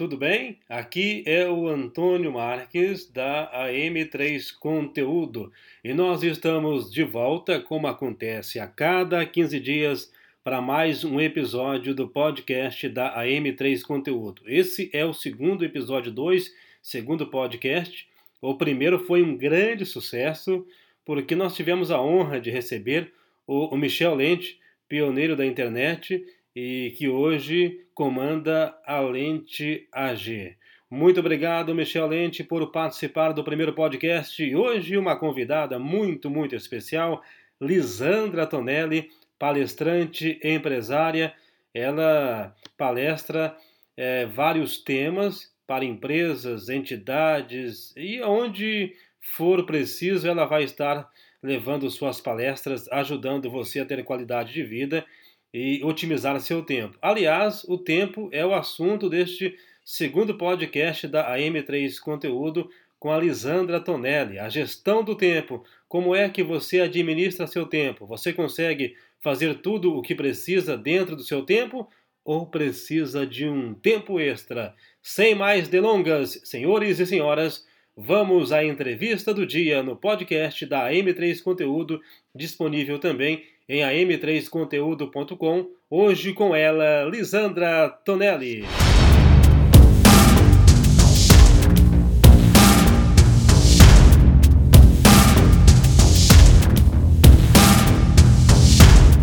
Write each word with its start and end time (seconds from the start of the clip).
Tudo 0.00 0.16
bem? 0.16 0.56
Aqui 0.66 1.22
é 1.26 1.46
o 1.46 1.68
Antônio 1.68 2.32
Marques 2.32 3.06
da 3.06 3.52
AM3 3.52 4.50
Conteúdo 4.58 5.52
e 5.84 5.92
nós 5.92 6.22
estamos 6.22 6.90
de 6.90 7.04
volta, 7.04 7.60
como 7.60 7.86
acontece 7.86 8.58
a 8.58 8.66
cada 8.66 9.26
15 9.26 9.60
dias, 9.60 10.10
para 10.42 10.62
mais 10.62 11.04
um 11.04 11.20
episódio 11.20 11.94
do 11.94 12.08
podcast 12.08 12.88
da 12.88 13.14
AM3 13.22 13.82
Conteúdo. 13.82 14.40
Esse 14.46 14.88
é 14.94 15.04
o 15.04 15.12
segundo 15.12 15.66
episódio 15.66 16.10
2, 16.10 16.50
segundo 16.80 17.26
podcast. 17.26 18.08
O 18.40 18.54
primeiro 18.54 19.00
foi 19.00 19.22
um 19.22 19.36
grande 19.36 19.84
sucesso 19.84 20.66
porque 21.04 21.36
nós 21.36 21.54
tivemos 21.54 21.90
a 21.90 22.00
honra 22.00 22.40
de 22.40 22.50
receber 22.50 23.12
o 23.46 23.76
Michel 23.76 24.14
Lente, 24.14 24.58
pioneiro 24.88 25.36
da 25.36 25.44
internet 25.44 26.24
e 26.54 26.94
que 26.96 27.08
hoje 27.08 27.86
comanda 27.94 28.74
a 28.84 29.00
Lente 29.00 29.88
AG. 29.92 30.56
Muito 30.90 31.20
obrigado, 31.20 31.74
Michel 31.74 32.08
Lente, 32.08 32.42
por 32.42 32.72
participar 32.72 33.32
do 33.32 33.44
primeiro 33.44 33.72
podcast. 33.72 34.42
E 34.42 34.56
hoje, 34.56 34.96
uma 34.96 35.16
convidada 35.16 35.78
muito, 35.78 36.28
muito 36.28 36.56
especial, 36.56 37.22
Lisandra 37.60 38.46
Tonelli, 38.46 39.08
palestrante 39.38 40.40
empresária. 40.42 41.32
Ela 41.72 42.54
palestra 42.76 43.56
é, 43.96 44.26
vários 44.26 44.78
temas 44.78 45.54
para 45.64 45.84
empresas, 45.84 46.68
entidades 46.68 47.94
e 47.96 48.20
onde 48.22 48.92
for 49.20 49.64
preciso, 49.64 50.26
ela 50.26 50.44
vai 50.44 50.64
estar 50.64 51.08
levando 51.40 51.88
suas 51.88 52.20
palestras, 52.20 52.90
ajudando 52.90 53.48
você 53.48 53.78
a 53.78 53.86
ter 53.86 54.02
qualidade 54.02 54.52
de 54.52 54.64
vida 54.64 55.06
e 55.52 55.82
otimizar 55.82 56.40
seu 56.40 56.62
tempo. 56.62 56.96
Aliás, 57.02 57.64
o 57.64 57.76
tempo 57.76 58.28
é 58.32 58.44
o 58.44 58.54
assunto 58.54 59.08
deste 59.08 59.56
segundo 59.84 60.36
podcast 60.36 61.08
da 61.08 61.36
AM3 61.36 61.98
Conteúdo 61.98 62.70
com 62.98 63.10
a 63.10 63.18
Lisandra 63.18 63.80
Tonelli. 63.80 64.38
A 64.38 64.48
gestão 64.48 65.02
do 65.02 65.14
tempo. 65.14 65.64
Como 65.88 66.14
é 66.14 66.28
que 66.28 66.42
você 66.42 66.80
administra 66.80 67.46
seu 67.46 67.66
tempo? 67.66 68.06
Você 68.06 68.32
consegue 68.32 68.94
fazer 69.20 69.56
tudo 69.56 69.96
o 69.96 70.02
que 70.02 70.14
precisa 70.14 70.76
dentro 70.76 71.16
do 71.16 71.22
seu 71.22 71.42
tempo 71.42 71.88
ou 72.24 72.46
precisa 72.46 73.26
de 73.26 73.48
um 73.48 73.74
tempo 73.74 74.20
extra? 74.20 74.74
Sem 75.02 75.34
mais 75.34 75.66
delongas, 75.66 76.40
senhores 76.44 77.00
e 77.00 77.06
senhoras, 77.06 77.66
vamos 77.96 78.52
à 78.52 78.62
entrevista 78.62 79.34
do 79.34 79.46
dia 79.46 79.82
no 79.82 79.96
podcast 79.96 80.64
da 80.66 80.90
AM3 80.90 81.42
Conteúdo, 81.42 82.00
disponível 82.34 82.98
também 82.98 83.44
em 83.70 83.82
am3conteúdo.com. 83.82 85.64
Hoje 85.88 86.32
com 86.32 86.56
ela, 86.56 87.04
Lisandra 87.04 87.88
Tonelli. 88.04 88.64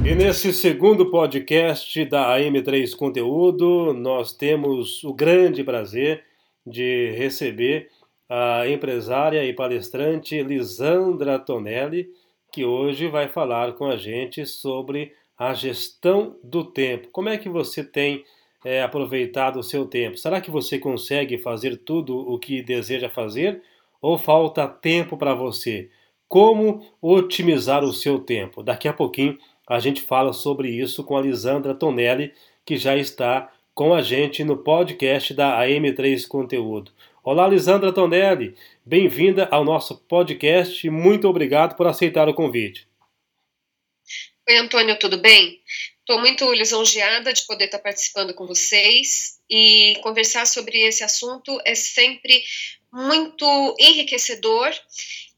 E 0.06 0.16
nesse 0.16 0.54
segundo 0.54 1.12
podcast 1.12 2.06
da 2.06 2.38
AM3 2.38 2.96
Conteúdo, 2.96 3.94
nós 3.94 4.32
temos 4.32 5.04
o 5.04 5.14
grande 5.14 5.62
prazer 5.62 6.24
de 6.66 7.12
receber 7.18 7.90
a 8.30 8.66
empresária 8.70 9.44
e 9.44 9.52
palestrante 9.52 10.42
Lisandra 10.42 11.38
Tonelli 11.38 12.08
que 12.58 12.66
hoje 12.66 13.08
vai 13.08 13.28
falar 13.28 13.74
com 13.74 13.86
a 13.86 13.96
gente 13.96 14.44
sobre 14.44 15.14
a 15.38 15.54
gestão 15.54 16.36
do 16.44 16.64
tempo. 16.64 17.08
Como 17.12 17.30
é 17.30 17.38
que 17.38 17.48
você 17.48 17.84
tem 17.84 18.24
é, 18.66 18.82
aproveitado 18.82 19.60
o 19.60 19.64
seu 19.64 19.86
tempo? 19.86 20.18
Será 20.18 20.42
que 20.42 20.50
você 20.50 20.80
consegue 20.80 21.38
fazer 21.38 21.78
tudo 21.78 22.18
o 22.18 22.40
que 22.40 22.64
deseja 22.64 23.10
fazer 23.10 23.62
ou 24.02 24.18
falta 24.18 24.68
tempo 24.68 25.16
para 25.18 25.36
você? 25.36 25.92
Como 26.28 26.84
otimizar 27.00 27.84
o 27.84 27.94
seu 27.94 28.18
tempo? 28.18 28.64
Daqui 28.64 28.88
a 28.88 28.94
pouquinho 28.94 29.38
a 29.68 29.78
gente 29.78 30.02
fala 30.02 30.34
sobre 30.34 30.68
isso 30.68 31.04
com 31.04 31.16
a 31.16 31.22
Lisandra 31.22 31.76
Tonelli, 31.76 32.34
que 32.66 32.76
já 32.76 32.98
está 32.98 33.54
com 33.76 33.94
a 33.94 34.02
gente 34.02 34.44
no 34.44 34.58
podcast 34.58 35.32
da 35.36 35.62
AM3 35.62 36.28
Conteúdo. 36.28 36.92
Olá, 37.30 37.46
Lisandra 37.46 37.92
Tonelli. 37.92 38.56
Bem-vinda 38.86 39.50
ao 39.52 39.66
nosso 39.66 39.98
podcast 39.98 40.90
muito 40.90 41.28
obrigado 41.28 41.76
por 41.76 41.86
aceitar 41.86 42.30
o 42.30 42.34
convite. 42.34 42.88
Oi, 44.48 44.56
Antônio, 44.56 44.98
tudo 44.98 45.18
bem? 45.18 45.62
Estou 46.00 46.22
muito 46.22 46.50
lisonjeada 46.54 47.34
de 47.34 47.46
poder 47.46 47.66
estar 47.66 47.80
participando 47.80 48.34
com 48.34 48.48
vocês 48.48 49.42
e 49.50 50.00
conversar 50.02 50.48
sobre 50.48 50.80
esse 50.88 51.04
assunto 51.04 51.60
é 51.66 51.76
sempre 51.76 52.42
muito 52.94 53.76
enriquecedor 53.78 54.72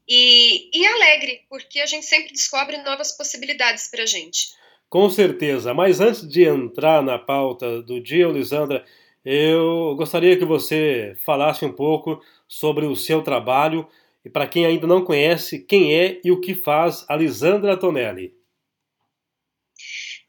e, 0.08 0.70
e 0.72 0.86
alegre, 0.86 1.40
porque 1.48 1.80
a 1.80 1.86
gente 1.86 2.06
sempre 2.06 2.32
descobre 2.32 2.76
novas 2.84 3.16
possibilidades 3.16 3.90
para 3.90 4.04
a 4.04 4.06
gente. 4.06 4.50
Com 4.88 5.10
certeza, 5.10 5.74
mas 5.74 6.00
antes 6.00 6.28
de 6.28 6.44
entrar 6.44 7.02
na 7.02 7.18
pauta 7.18 7.82
do 7.82 8.00
dia, 8.00 8.28
Lisandra, 8.28 8.86
eu 9.24 9.94
gostaria 9.96 10.38
que 10.38 10.44
você 10.44 11.16
falasse 11.24 11.64
um 11.64 11.72
pouco 11.72 12.22
sobre 12.48 12.86
o 12.86 12.96
seu 12.96 13.22
trabalho 13.22 13.88
e 14.24 14.30
para 14.30 14.46
quem 14.46 14.66
ainda 14.66 14.86
não 14.86 15.04
conhece, 15.04 15.60
quem 15.60 15.94
é 15.94 16.20
e 16.24 16.30
o 16.30 16.40
que 16.40 16.54
faz 16.54 17.04
a 17.08 17.16
Lisandra 17.16 17.76
Tonelli. 17.76 18.34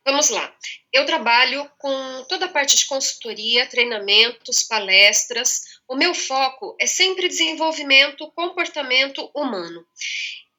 Vamos 0.06 0.30
lá. 0.30 0.54
Eu 0.92 1.06
trabalho 1.06 1.70
com 1.78 2.26
toda 2.28 2.46
a 2.48 2.50
parte 2.50 2.76
de 2.76 2.86
consultoria, 2.86 3.68
treinamentos, 3.68 4.64
palestras. 4.64 5.62
O 5.88 5.96
meu 5.96 6.14
foco 6.14 6.76
é 6.80 6.88
sempre 6.88 7.28
desenvolvimento, 7.28 8.32
comportamento 8.32 9.30
humano. 9.36 9.86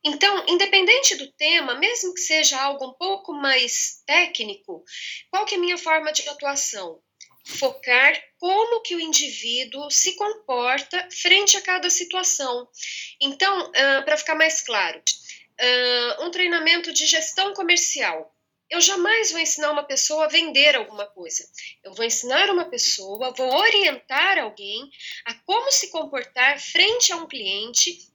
Então, 0.04 0.44
independente 0.48 1.16
do 1.16 1.30
tema, 1.32 1.74
mesmo 1.74 2.14
que 2.14 2.20
seja 2.20 2.60
algo 2.60 2.86
um 2.86 2.92
pouco 2.92 3.32
mais 3.32 4.02
técnico, 4.06 4.84
qual 5.30 5.44
que 5.44 5.54
é 5.54 5.58
a 5.58 5.60
minha 5.60 5.78
forma 5.78 6.12
de 6.12 6.28
atuação? 6.28 7.00
Focar 7.44 8.20
como 8.38 8.80
que 8.82 8.94
o 8.94 9.00
indivíduo 9.00 9.90
se 9.90 10.14
comporta 10.16 11.08
frente 11.10 11.56
a 11.56 11.62
cada 11.62 11.90
situação. 11.90 12.68
Então, 13.20 13.70
uh, 13.70 14.04
para 14.04 14.16
ficar 14.16 14.34
mais 14.34 14.60
claro, 14.62 14.98
uh, 14.98 16.24
um 16.24 16.30
treinamento 16.30 16.92
de 16.92 17.06
gestão 17.06 17.54
comercial. 17.54 18.34
Eu 18.70 18.80
jamais 18.80 19.30
vou 19.30 19.40
ensinar 19.40 19.70
uma 19.70 19.84
pessoa 19.84 20.24
a 20.24 20.28
vender 20.28 20.74
alguma 20.74 21.06
coisa. 21.06 21.46
Eu 21.84 21.92
vou 21.92 22.06
ensinar 22.06 22.48
uma 22.48 22.64
pessoa, 22.64 23.32
vou 23.32 23.54
orientar 23.54 24.38
alguém 24.38 24.90
a 25.26 25.34
como 25.34 25.70
se 25.70 25.90
comportar 25.90 26.58
frente 26.58 27.12
a 27.12 27.16
um 27.16 27.28
cliente, 27.28 28.10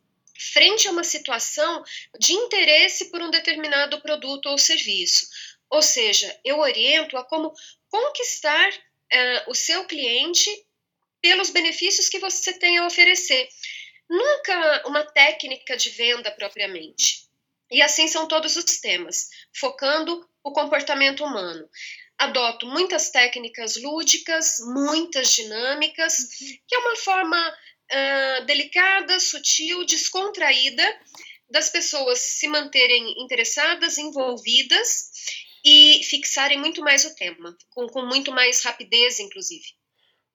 frente 0.54 0.88
a 0.88 0.92
uma 0.92 1.04
situação 1.04 1.84
de 2.20 2.34
interesse 2.34 3.12
por 3.12 3.22
um 3.22 3.30
determinado 3.30 4.02
produto 4.02 4.48
ou 4.48 4.58
serviço. 4.58 5.28
Ou 5.70 5.84
seja, 5.84 6.36
eu 6.44 6.60
oriento 6.60 7.18
a 7.18 7.24
como 7.24 7.54
conquistar 7.90 8.72
uh, 9.14 9.52
o 9.52 9.56
seu 9.56 9.86
cliente 9.86 10.50
pelos 11.22 11.50
benefícios 11.50 12.10
que 12.10 12.20
você 12.20 12.54
tem 12.54 12.78
a 12.78 12.86
oferecer. 12.86 13.48
Nunca 14.10 14.88
uma 14.88 15.04
técnica 15.04 15.76
de 15.76 15.90
venda 15.90 16.32
propriamente. 16.32 17.28
E 17.70 17.82
assim 17.82 18.08
são 18.08 18.28
todos 18.28 18.56
os 18.56 18.80
temas, 18.80 19.28
focando 19.54 20.28
o 20.44 20.52
comportamento 20.54 21.24
humano. 21.24 21.70
Adoto 22.18 22.66
muitas 22.66 23.10
técnicas 23.10 23.76
lúdicas, 23.76 24.56
muitas 24.74 25.34
dinâmicas, 25.34 26.18
uhum. 26.18 26.58
que 26.68 26.76
é 26.76 26.80
uma 26.80 26.96
forma 26.96 27.50
uh, 27.50 28.46
delicada, 28.46 29.20
sutil, 29.20 29.86
descontraída 29.86 31.00
das 31.50 31.70
pessoas 31.70 32.20
se 32.20 32.48
manterem 32.48 33.22
interessadas, 33.22 33.98
envolvidas 33.98 35.12
e 35.70 36.02
fixarem 36.02 36.58
muito 36.58 36.82
mais 36.82 37.04
o 37.04 37.14
tema, 37.14 37.54
com, 37.72 37.88
com 37.88 38.06
muito 38.06 38.32
mais 38.32 38.64
rapidez, 38.64 39.20
inclusive. 39.20 39.66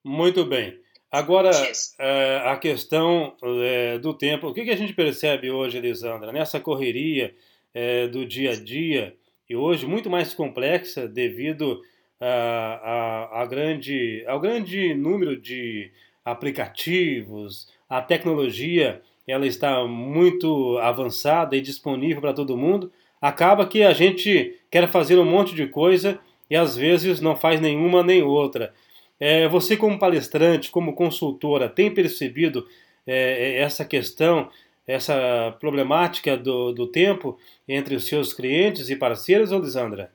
Muito 0.03 0.45
bem. 0.45 0.79
Agora, 1.11 1.49
é, 1.97 2.41
a 2.45 2.55
questão 2.55 3.35
é, 3.63 3.97
do 3.97 4.13
tempo. 4.13 4.47
O 4.47 4.53
que, 4.53 4.63
que, 4.63 4.69
a 4.69 4.75
gente 4.75 4.93
percebe 4.93 5.49
hoje, 5.49 5.79
Elisandra, 5.79 6.31
nessa 6.31 6.59
correria 6.59 7.35
é, 7.73 8.07
do 8.07 8.27
dia 8.27 8.51
a 8.51 8.55
dia, 8.55 9.17
e 9.49 9.55
hoje 9.55 9.87
muito 9.87 10.07
mais 10.07 10.35
complexa 10.35 11.07
devido 11.07 11.81
a, 12.19 13.31
a, 13.33 13.41
a 13.41 13.45
grande, 13.47 14.23
ao 14.27 14.39
grande 14.39 14.93
número 14.93 15.35
de 15.35 15.91
aplicativos, 16.23 17.67
a 17.89 18.03
tecnologia 18.03 19.01
ela 19.27 19.47
está 19.47 19.83
muito 19.87 20.77
avançada 20.77 21.55
e 21.55 21.61
disponível 21.61 22.21
para 22.21 22.33
todo 22.33 22.55
mundo 22.55 22.91
acaba 23.23 23.65
que 23.65 23.81
a 23.83 23.93
gente 23.93 24.59
quer 24.69 24.85
fazer 24.91 25.17
um 25.17 25.23
monte 25.23 25.55
de 25.55 25.65
coisa 25.65 26.19
e 26.49 26.57
às 26.57 26.75
vezes 26.75 27.21
não 27.21 27.37
faz 27.37 27.61
nenhuma 27.61 28.03
nem 28.03 28.21
outra. 28.21 28.73
É, 29.17 29.47
você, 29.47 29.77
como 29.77 29.97
palestrante, 29.97 30.69
como 30.69 30.93
consultora, 30.93 31.69
tem 31.69 31.93
percebido 31.93 32.67
é, 33.07 33.61
essa 33.61 33.85
questão, 33.85 34.51
essa 34.85 35.55
problemática 35.57 36.35
do, 36.35 36.73
do 36.73 36.85
tempo 36.85 37.39
entre 37.65 37.95
os 37.95 38.07
seus 38.07 38.33
clientes 38.33 38.89
e 38.89 38.95
parceiros, 38.97 39.51
Lisandra? 39.51 40.11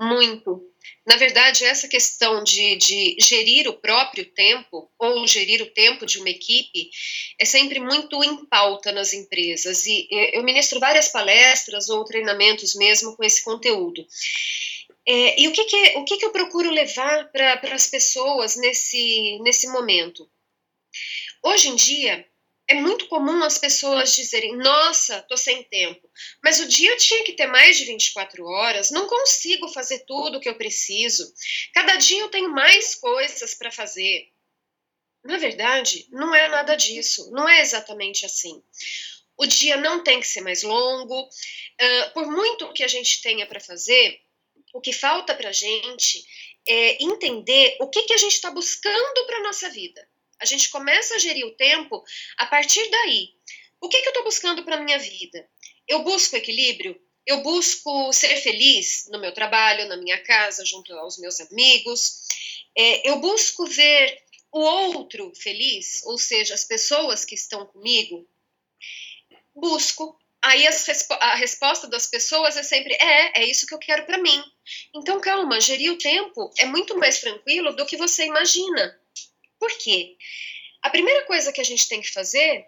Muito. 0.00 0.71
Na 1.06 1.16
verdade, 1.16 1.64
essa 1.64 1.88
questão 1.88 2.44
de, 2.44 2.76
de 2.76 3.16
gerir 3.20 3.68
o 3.68 3.72
próprio 3.72 4.24
tempo 4.24 4.90
ou 4.98 5.26
gerir 5.26 5.60
o 5.60 5.70
tempo 5.70 6.06
de 6.06 6.18
uma 6.18 6.30
equipe 6.30 6.90
é 7.38 7.44
sempre 7.44 7.80
muito 7.80 8.22
em 8.22 8.46
pauta 8.46 8.92
nas 8.92 9.12
empresas. 9.12 9.84
E 9.86 10.06
eu 10.32 10.44
ministro 10.44 10.78
várias 10.78 11.08
palestras 11.08 11.88
ou 11.88 12.04
treinamentos 12.04 12.74
mesmo 12.76 13.16
com 13.16 13.24
esse 13.24 13.42
conteúdo. 13.42 14.06
É, 15.06 15.40
e 15.40 15.48
o 15.48 15.52
que, 15.52 15.64
que, 15.64 15.98
o 15.98 16.04
que, 16.04 16.16
que 16.18 16.24
eu 16.24 16.30
procuro 16.30 16.70
levar 16.70 17.30
para 17.32 17.74
as 17.74 17.88
pessoas 17.88 18.54
nesse, 18.56 19.40
nesse 19.42 19.66
momento? 19.68 20.30
Hoje 21.42 21.68
em 21.68 21.74
dia, 21.74 22.24
é 22.72 22.74
muito 22.74 23.06
comum 23.08 23.42
as 23.44 23.58
pessoas 23.58 24.14
dizerem: 24.14 24.56
Nossa, 24.56 25.20
tô 25.22 25.36
sem 25.36 25.62
tempo, 25.64 26.10
mas 26.42 26.58
o 26.58 26.66
dia 26.66 26.96
tinha 26.96 27.22
que 27.22 27.34
ter 27.34 27.46
mais 27.46 27.76
de 27.76 27.84
24 27.84 28.44
horas, 28.44 28.90
não 28.90 29.06
consigo 29.06 29.68
fazer 29.68 30.00
tudo 30.06 30.38
o 30.38 30.40
que 30.40 30.48
eu 30.48 30.56
preciso. 30.56 31.30
Cada 31.74 31.96
dia 31.96 32.20
eu 32.20 32.30
tenho 32.30 32.48
mais 32.48 32.94
coisas 32.94 33.54
para 33.54 33.70
fazer. 33.70 34.28
Na 35.22 35.36
verdade, 35.36 36.06
não 36.10 36.34
é 36.34 36.48
nada 36.48 36.74
disso, 36.74 37.30
não 37.30 37.48
é 37.48 37.60
exatamente 37.60 38.24
assim. 38.24 38.62
O 39.36 39.46
dia 39.46 39.76
não 39.76 40.02
tem 40.02 40.18
que 40.18 40.26
ser 40.26 40.40
mais 40.40 40.62
longo, 40.62 41.28
por 42.14 42.26
muito 42.26 42.72
que 42.72 42.82
a 42.82 42.88
gente 42.88 43.20
tenha 43.22 43.46
para 43.46 43.60
fazer, 43.60 44.20
o 44.72 44.80
que 44.80 44.92
falta 44.92 45.34
para 45.34 45.50
a 45.50 45.52
gente 45.52 46.24
é 46.66 47.02
entender 47.04 47.76
o 47.80 47.88
que, 47.88 48.02
que 48.04 48.14
a 48.14 48.18
gente 48.18 48.32
está 48.32 48.50
buscando 48.50 49.26
para 49.26 49.38
a 49.38 49.42
nossa 49.42 49.68
vida. 49.70 50.08
A 50.42 50.44
gente 50.44 50.70
começa 50.70 51.14
a 51.14 51.18
gerir 51.18 51.46
o 51.46 51.54
tempo 51.54 52.02
a 52.36 52.46
partir 52.46 52.84
daí. 52.90 53.28
O 53.80 53.88
que, 53.88 54.00
que 54.00 54.08
eu 54.08 54.10
estou 54.10 54.24
buscando 54.24 54.64
para 54.64 54.80
minha 54.80 54.98
vida? 54.98 55.48
Eu 55.86 56.02
busco 56.02 56.36
equilíbrio? 56.36 57.00
Eu 57.24 57.42
busco 57.42 58.12
ser 58.12 58.36
feliz 58.38 59.08
no 59.12 59.20
meu 59.20 59.32
trabalho, 59.32 59.86
na 59.86 59.96
minha 59.96 60.20
casa, 60.24 60.64
junto 60.66 60.92
aos 60.94 61.16
meus 61.18 61.38
amigos. 61.40 62.26
É, 62.76 63.08
eu 63.08 63.20
busco 63.20 63.64
ver 63.66 64.20
o 64.50 64.58
outro 64.58 65.32
feliz, 65.36 66.02
ou 66.04 66.18
seja, 66.18 66.54
as 66.54 66.64
pessoas 66.64 67.24
que 67.24 67.36
estão 67.36 67.64
comigo. 67.66 68.28
Busco. 69.54 70.18
Aí 70.44 70.62
respo 70.62 71.14
a 71.14 71.36
resposta 71.36 71.86
das 71.86 72.08
pessoas 72.08 72.56
é 72.56 72.64
sempre: 72.64 72.94
é, 72.94 73.42
é 73.42 73.46
isso 73.46 73.64
que 73.64 73.74
eu 73.74 73.78
quero 73.78 74.04
para 74.06 74.18
mim. 74.18 74.42
Então, 74.92 75.20
calma, 75.20 75.60
gerir 75.60 75.92
o 75.92 75.98
tempo 75.98 76.50
é 76.58 76.66
muito 76.66 76.98
mais 76.98 77.20
tranquilo 77.20 77.76
do 77.76 77.86
que 77.86 77.96
você 77.96 78.24
imagina. 78.24 79.00
Por 79.62 79.78
quê? 79.78 80.16
A 80.82 80.90
primeira 80.90 81.24
coisa 81.24 81.52
que 81.52 81.60
a 81.60 81.64
gente 81.64 81.86
tem 81.86 82.00
que 82.00 82.10
fazer 82.10 82.66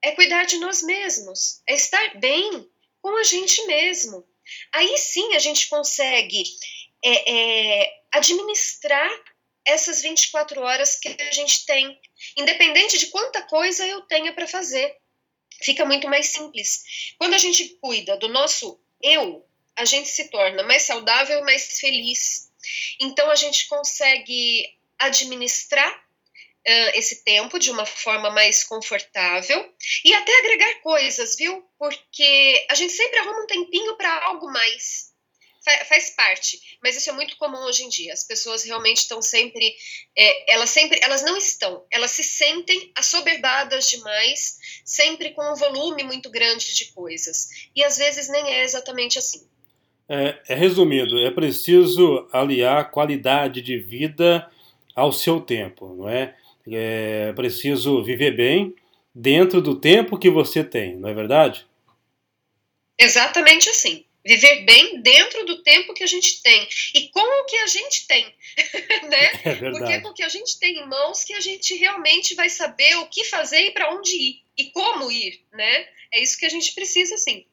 é 0.00 0.12
cuidar 0.12 0.44
de 0.44 0.56
nós 0.58 0.80
mesmos, 0.80 1.60
é 1.68 1.74
estar 1.74 2.16
bem 2.20 2.64
com 3.00 3.16
a 3.16 3.24
gente 3.24 3.60
mesmo. 3.66 4.24
Aí 4.72 4.96
sim 4.98 5.34
a 5.34 5.40
gente 5.40 5.68
consegue 5.68 6.44
é, 7.04 7.32
é, 7.32 8.00
administrar 8.12 9.10
essas 9.64 10.00
24 10.00 10.60
horas 10.60 10.94
que 10.94 11.08
a 11.08 11.32
gente 11.32 11.66
tem, 11.66 12.00
independente 12.36 12.98
de 12.98 13.06
quanta 13.06 13.42
coisa 13.42 13.84
eu 13.84 14.02
tenha 14.02 14.32
para 14.32 14.46
fazer. 14.46 14.96
Fica 15.60 15.84
muito 15.84 16.06
mais 16.06 16.26
simples. 16.26 17.14
Quando 17.18 17.34
a 17.34 17.38
gente 17.38 17.68
cuida 17.80 18.16
do 18.18 18.28
nosso 18.28 18.80
eu, 19.02 19.44
a 19.74 19.84
gente 19.84 20.08
se 20.08 20.28
torna 20.28 20.62
mais 20.62 20.82
saudável 20.82 21.40
e 21.40 21.42
mais 21.42 21.80
feliz. 21.80 22.48
Então 23.00 23.28
a 23.28 23.34
gente 23.34 23.66
consegue 23.66 24.72
administrar 25.00 26.11
uh, 26.66 26.90
esse 26.94 27.24
tempo 27.24 27.58
de 27.58 27.70
uma 27.70 27.84
forma 27.84 28.30
mais 28.30 28.64
confortável 28.64 29.72
e 30.04 30.12
até 30.14 30.38
agregar 30.38 30.80
coisas, 30.80 31.36
viu? 31.36 31.62
Porque 31.78 32.66
a 32.70 32.74
gente 32.74 32.92
sempre 32.92 33.18
arruma 33.18 33.42
um 33.42 33.46
tempinho 33.46 33.96
para 33.96 34.24
algo 34.24 34.50
mais. 34.50 35.12
Fa 35.64 35.84
faz 35.84 36.10
parte, 36.10 36.58
mas 36.82 36.96
isso 36.96 37.08
é 37.08 37.12
muito 37.12 37.36
comum 37.36 37.58
hoje 37.58 37.84
em 37.84 37.88
dia. 37.88 38.12
As 38.12 38.24
pessoas 38.24 38.64
realmente 38.64 38.98
estão 38.98 39.22
sempre, 39.22 39.72
é, 40.16 40.54
elas 40.54 40.70
sempre, 40.70 40.98
elas 41.02 41.22
não 41.22 41.36
estão, 41.36 41.86
elas 41.88 42.10
se 42.10 42.24
sentem 42.24 42.90
assoberbadas 42.96 43.88
demais, 43.88 44.58
sempre 44.84 45.30
com 45.30 45.52
um 45.52 45.54
volume 45.54 46.02
muito 46.02 46.30
grande 46.30 46.74
de 46.74 46.86
coisas. 46.86 47.48
E 47.76 47.84
às 47.84 47.96
vezes 47.96 48.28
nem 48.28 48.44
é 48.52 48.64
exatamente 48.64 49.20
assim. 49.20 49.46
É, 50.08 50.42
é, 50.48 50.54
resumido, 50.56 51.16
é 51.24 51.30
preciso 51.30 52.28
aliar 52.32 52.90
qualidade 52.90 53.62
de 53.62 53.78
vida 53.78 54.50
ao 54.96 55.12
seu 55.12 55.40
tempo, 55.40 55.94
não 55.94 56.08
é? 56.08 56.36
É 56.70 57.32
preciso 57.34 58.02
viver 58.02 58.32
bem 58.32 58.74
dentro 59.14 59.60
do 59.60 59.78
tempo 59.78 60.18
que 60.18 60.30
você 60.30 60.62
tem, 60.64 60.96
não 60.96 61.08
é 61.08 61.14
verdade? 61.14 61.66
Exatamente 62.98 63.68
assim. 63.68 64.04
Viver 64.24 64.64
bem 64.64 65.02
dentro 65.02 65.44
do 65.44 65.64
tempo 65.64 65.92
que 65.92 66.04
a 66.04 66.06
gente 66.06 66.40
tem 66.42 66.68
e 66.94 67.08
com 67.08 67.20
o 67.20 67.44
que 67.44 67.56
a 67.56 67.66
gente 67.66 68.06
tem, 68.06 68.24
né? 69.10 69.32
É 69.44 69.54
verdade. 69.54 69.78
Porque 69.78 69.92
é 69.92 70.00
com 70.00 70.08
o 70.10 70.14
que 70.14 70.22
a 70.22 70.28
gente 70.28 70.58
tem 70.60 70.78
em 70.78 70.88
mãos 70.88 71.24
que 71.24 71.34
a 71.34 71.40
gente 71.40 71.74
realmente 71.74 72.34
vai 72.36 72.48
saber 72.48 72.96
o 72.98 73.06
que 73.06 73.24
fazer 73.24 73.66
e 73.66 73.70
para 73.72 73.92
onde 73.92 74.14
ir 74.14 74.42
e 74.56 74.70
como 74.70 75.10
ir, 75.10 75.40
né? 75.52 75.86
É 76.12 76.22
isso 76.22 76.38
que 76.38 76.46
a 76.46 76.48
gente 76.48 76.72
precisa, 76.72 77.16
sim. 77.16 77.44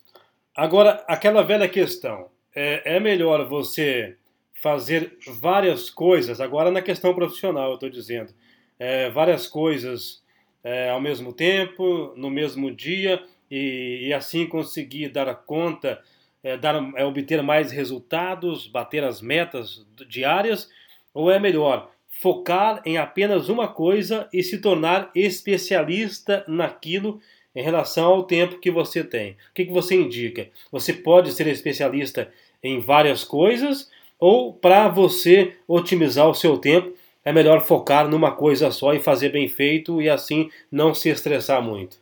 Agora, 0.56 1.04
aquela 1.08 1.42
velha 1.42 1.68
questão, 1.68 2.30
é, 2.54 2.98
é 2.98 3.00
melhor 3.00 3.48
você 3.48 4.16
fazer 4.62 5.18
várias 5.26 5.90
coisas, 5.90 6.42
agora 6.42 6.70
na 6.70 6.82
questão 6.82 7.16
profissional, 7.16 7.70
eu 7.70 7.76
estou 7.76 7.90
dizendo, 7.90 8.34
é, 8.80 9.10
várias 9.10 9.46
coisas 9.46 10.24
é, 10.64 10.90
ao 10.90 11.02
mesmo 11.02 11.34
tempo, 11.34 12.14
no 12.16 12.30
mesmo 12.30 12.72
dia, 12.72 13.22
e, 13.52 14.08
e 14.08 14.14
assim 14.14 14.48
conseguir 14.48 15.10
dar 15.10 15.34
conta, 15.36 16.02
é, 16.44 16.58
dar, 16.58 16.76
é, 16.96 17.04
obter 17.04 17.44
mais 17.44 17.72
resultados, 17.72 18.66
bater 18.68 19.04
as 19.04 19.22
metas 19.22 19.86
diárias, 20.08 20.70
ou 21.14 21.30
é 21.30 21.40
melhor 21.40 21.92
focar 22.08 22.82
em 22.86 22.98
apenas 22.98 23.48
uma 23.48 23.68
coisa 23.68 24.28
e 24.34 24.44
se 24.44 24.60
tornar 24.60 25.10
especialista 25.16 26.44
naquilo 26.48 27.22
em 27.56 27.64
relação 27.64 28.06
ao 28.06 28.24
tempo 28.24 28.60
que 28.60 28.70
você 28.70 29.04
tem? 29.04 29.32
O 29.32 29.54
que, 29.54 29.66
que 29.66 29.72
você 29.72 29.96
indica? 29.96 30.50
Você 30.72 30.94
pode 30.94 31.32
ser 31.32 31.48
especialista 31.48 32.32
em 32.62 32.80
várias 32.80 33.24
coisas 33.24 33.90
ou 34.20 34.54
para 34.54 34.90
você 34.90 35.56
otimizar 35.68 36.30
o 36.30 36.36
seu 36.36 36.58
tempo, 36.58 36.94
é 37.24 37.34
melhor 37.34 37.66
focar 37.66 38.08
numa 38.08 38.36
coisa 38.36 38.72
só 38.72 38.94
e 38.94 39.00
fazer 39.00 39.30
bem 39.30 39.48
feito 39.48 40.02
e 40.02 40.10
assim 40.10 40.50
não 40.72 40.94
se 40.94 41.10
estressar 41.10 41.62
muito? 41.62 41.98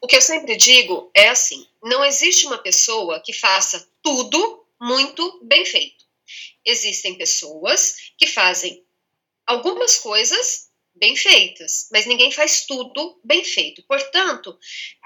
O 0.00 0.06
que 0.06 0.16
eu 0.16 0.22
sempre 0.22 0.56
digo 0.56 1.10
é 1.14 1.28
assim: 1.28 1.66
não 1.82 2.04
existe 2.04 2.46
uma 2.46 2.58
pessoa 2.58 3.20
que 3.24 3.32
faça 3.32 3.88
tudo 4.02 4.64
muito 4.80 5.40
bem 5.42 5.64
feito. 5.64 6.04
Existem 6.64 7.16
pessoas 7.16 8.12
que 8.16 8.26
fazem 8.26 8.84
algumas 9.46 9.96
coisas 9.98 10.68
bem 10.94 11.16
feitas, 11.16 11.88
mas 11.92 12.06
ninguém 12.06 12.30
faz 12.30 12.66
tudo 12.66 13.20
bem 13.24 13.44
feito. 13.44 13.82
Portanto, 13.84 14.58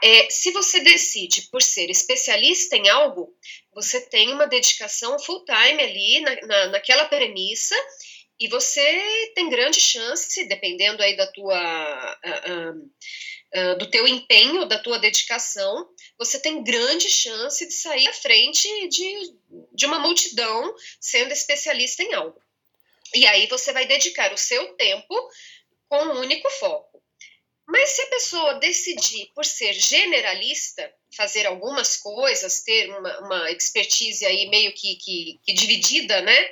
é, 0.03 0.29
se 0.31 0.51
você 0.51 0.81
decide 0.81 1.43
por 1.51 1.63
ser 1.63 1.91
especialista 1.91 2.77
em 2.77 2.89
algo, 2.89 3.35
você 3.75 4.01
tem 4.01 4.33
uma 4.33 4.47
dedicação 4.47 5.19
full 5.19 5.45
time 5.45 5.83
ali 5.83 6.21
na, 6.21 6.47
na, 6.47 6.67
naquela 6.69 7.05
premissa 7.05 7.77
e 8.43 8.49
você 8.49 9.33
tem 9.37 9.49
grande 9.49 9.81
chance, 9.81 10.45
dependendo 10.47 11.01
aí 11.01 11.17
da 11.17 11.29
tua, 11.29 12.19
uh, 12.25 12.73
uh, 12.75 13.79
do 13.79 13.89
teu 13.89 14.09
empenho, 14.09 14.67
da 14.67 14.81
tua 14.81 14.99
dedicação, 14.99 15.89
você 16.19 16.41
tem 16.41 16.65
grande 16.65 17.09
chance 17.09 17.65
de 17.65 17.73
sair 17.73 18.09
à 18.09 18.13
frente 18.13 18.69
de, 18.89 19.35
de 19.73 19.87
uma 19.87 20.01
multidão 20.01 20.75
sendo 21.01 21.33
especialista 21.33 22.03
em 22.03 22.15
algo. 22.15 22.43
E 23.15 23.25
aí 23.29 23.47
você 23.47 23.73
vai 23.73 23.87
dedicar 23.87 24.33
o 24.33 24.39
seu 24.39 24.75
tempo 24.75 25.15
com 25.89 26.03
um 26.03 26.19
único 26.19 26.51
foco. 26.51 27.01
Mas 27.65 27.91
se 27.91 28.03
a 28.03 28.07
pessoa 28.09 28.55
decidir 28.55 29.31
por 29.37 29.45
ser 29.45 29.73
generalista, 29.73 30.93
fazer 31.17 31.47
algumas 31.47 31.97
coisas, 31.97 32.65
ter 32.65 32.91
uma, 32.91 33.21
uma 33.21 33.51
expertise 33.53 34.27
aí 34.27 34.49
meio 34.49 34.75
que, 34.75 34.97
que, 34.97 35.41
que 35.45 35.53
dividida, 35.53 36.21
né? 36.23 36.51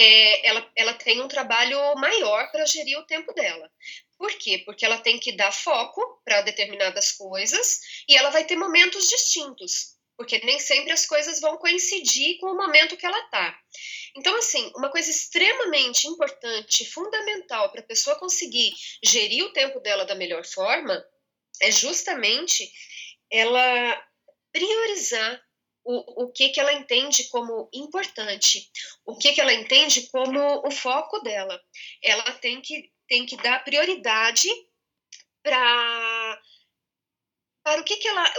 É, 0.00 0.46
ela, 0.46 0.72
ela 0.74 0.94
tem 0.94 1.20
um 1.20 1.28
trabalho 1.28 1.78
maior 1.96 2.50
para 2.50 2.64
gerir 2.64 2.98
o 2.98 3.06
tempo 3.06 3.34
dela. 3.34 3.70
Por 4.16 4.32
quê? 4.38 4.62
Porque 4.64 4.86
ela 4.86 4.98
tem 4.98 5.18
que 5.18 5.32
dar 5.32 5.52
foco 5.52 6.00
para 6.24 6.40
determinadas 6.40 7.12
coisas 7.12 7.80
e 8.08 8.16
ela 8.16 8.30
vai 8.30 8.44
ter 8.44 8.56
momentos 8.56 9.10
distintos, 9.10 9.96
porque 10.16 10.40
nem 10.42 10.58
sempre 10.58 10.92
as 10.92 11.04
coisas 11.04 11.38
vão 11.38 11.58
coincidir 11.58 12.38
com 12.38 12.46
o 12.46 12.56
momento 12.56 12.96
que 12.96 13.04
ela 13.04 13.18
está. 13.24 13.58
Então, 14.16 14.34
assim, 14.36 14.72
uma 14.74 14.90
coisa 14.90 15.10
extremamente 15.10 16.06
importante, 16.06 16.86
fundamental 16.86 17.70
para 17.70 17.80
a 17.80 17.86
pessoa 17.86 18.18
conseguir 18.18 18.72
gerir 19.04 19.44
o 19.44 19.52
tempo 19.52 19.80
dela 19.80 20.06
da 20.06 20.14
melhor 20.14 20.46
forma 20.46 21.04
é 21.60 21.70
justamente 21.70 22.72
ela 23.30 24.02
priorizar 24.50 25.42
o, 25.84 26.24
o 26.24 26.32
que, 26.32 26.50
que 26.50 26.60
ela 26.60 26.72
entende 26.72 27.24
como 27.28 27.68
importante, 27.72 28.70
o 29.04 29.16
que, 29.16 29.32
que 29.32 29.40
ela 29.40 29.52
entende 29.52 30.08
como 30.08 30.66
o 30.66 30.70
foco 30.70 31.20
dela. 31.20 31.60
Ela 32.02 32.32
tem 32.34 32.60
que, 32.60 32.92
tem 33.08 33.26
que 33.26 33.36
dar 33.36 33.64
prioridade 33.64 34.48
para 35.42 36.40
para 37.62 37.80
o 37.82 37.84
que, 37.84 37.96
que 37.96 38.08
ela 38.08 38.30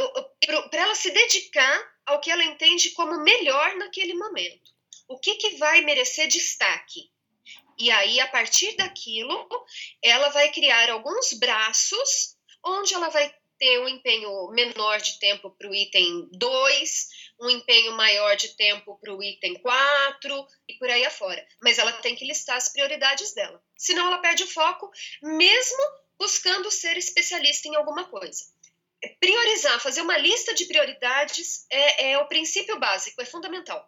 para 0.69 0.81
ela 0.81 0.95
se 0.95 1.12
dedicar 1.12 1.91
ao 2.05 2.19
que 2.19 2.31
ela 2.31 2.43
entende 2.43 2.91
como 2.91 3.24
melhor 3.24 3.75
naquele 3.75 4.13
momento. 4.15 4.71
o 5.07 5.19
que, 5.19 5.36
que 5.36 5.57
vai 5.57 5.81
merecer 5.81 6.27
destaque. 6.27 7.12
E 7.77 7.91
aí, 7.91 8.19
a 8.19 8.27
partir 8.27 8.75
daquilo, 8.77 9.48
ela 10.01 10.29
vai 10.29 10.51
criar 10.51 10.89
alguns 10.89 11.33
braços 11.33 12.38
onde 12.63 12.93
ela 12.93 13.10
vai 13.10 13.33
ter 13.61 13.79
um 13.79 13.87
empenho 13.87 14.49
menor 14.49 14.99
de 14.99 15.19
tempo 15.19 15.51
para 15.51 15.69
o 15.69 15.75
item 15.75 16.27
2, 16.31 17.07
um 17.39 17.47
empenho 17.47 17.95
maior 17.95 18.35
de 18.35 18.57
tempo 18.57 18.97
para 18.99 19.15
o 19.15 19.21
item 19.21 19.53
4 19.53 20.47
e 20.67 20.73
por 20.79 20.89
aí 20.89 21.05
afora. 21.05 21.45
Mas 21.61 21.77
ela 21.77 21.91
tem 21.91 22.15
que 22.15 22.25
listar 22.25 22.57
as 22.57 22.69
prioridades 22.69 23.35
dela. 23.35 23.61
Senão 23.77 24.07
ela 24.07 24.17
perde 24.17 24.41
o 24.41 24.47
foco, 24.47 24.89
mesmo 25.21 25.77
buscando 26.17 26.71
ser 26.71 26.97
especialista 26.97 27.67
em 27.67 27.75
alguma 27.75 28.05
coisa. 28.05 28.45
Priorizar, 29.19 29.79
fazer 29.79 30.01
uma 30.01 30.17
lista 30.17 30.55
de 30.55 30.65
prioridades 30.65 31.67
é, 31.71 32.13
é 32.13 32.17
o 32.17 32.25
princípio 32.25 32.79
básico, 32.79 33.21
é 33.21 33.25
fundamental. 33.25 33.87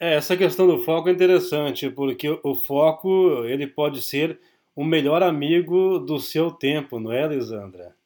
É, 0.00 0.14
essa 0.14 0.34
questão 0.34 0.66
do 0.66 0.82
foco 0.82 1.10
é 1.10 1.12
interessante, 1.12 1.90
porque 1.90 2.40
o 2.42 2.54
foco 2.54 3.44
ele 3.44 3.66
pode 3.66 4.00
ser 4.00 4.40
o 4.74 4.82
melhor 4.82 5.22
amigo 5.22 5.98
do 5.98 6.18
seu 6.18 6.50
tempo, 6.50 6.98
não 6.98 7.12
é, 7.12 7.26
Lisandra? 7.26 7.99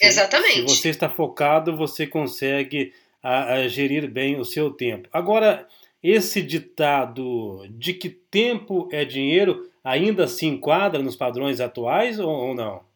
Exatamente. 0.00 0.70
Se 0.70 0.76
você 0.76 0.88
está 0.90 1.08
focado, 1.08 1.76
você 1.76 2.06
consegue 2.06 2.92
a, 3.22 3.54
a 3.54 3.68
gerir 3.68 4.08
bem 4.10 4.38
o 4.38 4.44
seu 4.44 4.70
tempo. 4.70 5.08
Agora, 5.12 5.66
esse 6.02 6.40
ditado 6.42 7.66
de 7.70 7.92
que 7.94 8.08
tempo 8.08 8.88
é 8.92 9.04
dinheiro 9.04 9.70
ainda 9.82 10.28
se 10.28 10.46
enquadra 10.46 11.02
nos 11.02 11.16
padrões 11.16 11.60
atuais 11.60 12.20
ou, 12.20 12.28
ou 12.28 12.54
não? 12.54 12.86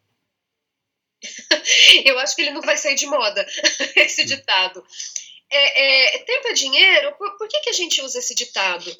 Eu 2.05 2.19
acho 2.19 2.35
que 2.35 2.41
ele 2.41 2.51
não 2.51 2.61
vai 2.61 2.77
sair 2.77 2.95
de 2.95 3.05
moda, 3.05 3.45
esse 3.95 4.25
ditado. 4.25 4.83
É, 5.55 6.15
é, 6.15 6.19
tempo 6.23 6.47
é 6.47 6.53
dinheiro, 6.53 7.15
por, 7.15 7.37
por 7.37 7.47
que, 7.47 7.59
que 7.59 7.69
a 7.69 7.73
gente 7.73 8.01
usa 8.01 8.17
esse 8.17 8.33
ditado? 8.33 8.95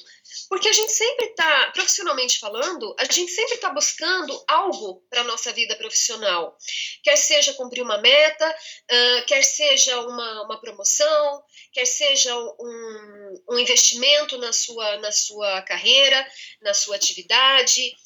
Porque 0.48 0.68
a 0.68 0.72
gente 0.72 0.92
sempre 0.92 1.26
está, 1.26 1.72
profissionalmente 1.72 2.38
falando, 2.38 2.94
a 2.96 3.04
gente 3.04 3.32
sempre 3.32 3.54
está 3.56 3.70
buscando 3.70 4.44
algo 4.46 5.04
para 5.10 5.22
a 5.22 5.24
nossa 5.24 5.52
vida 5.52 5.74
profissional. 5.74 6.56
Quer 7.02 7.16
seja 7.16 7.54
cumprir 7.54 7.82
uma 7.82 7.98
meta, 7.98 8.48
uh, 8.48 9.26
quer 9.26 9.42
seja 9.42 10.00
uma, 10.02 10.44
uma 10.44 10.60
promoção, 10.60 11.42
quer 11.72 11.86
seja 11.86 12.36
um, 12.36 13.42
um 13.50 13.58
investimento 13.58 14.38
na 14.38 14.52
sua, 14.52 14.96
na 14.98 15.10
sua 15.10 15.60
carreira, 15.62 16.24
na 16.62 16.72
sua 16.72 16.94
atividade. 16.94 17.96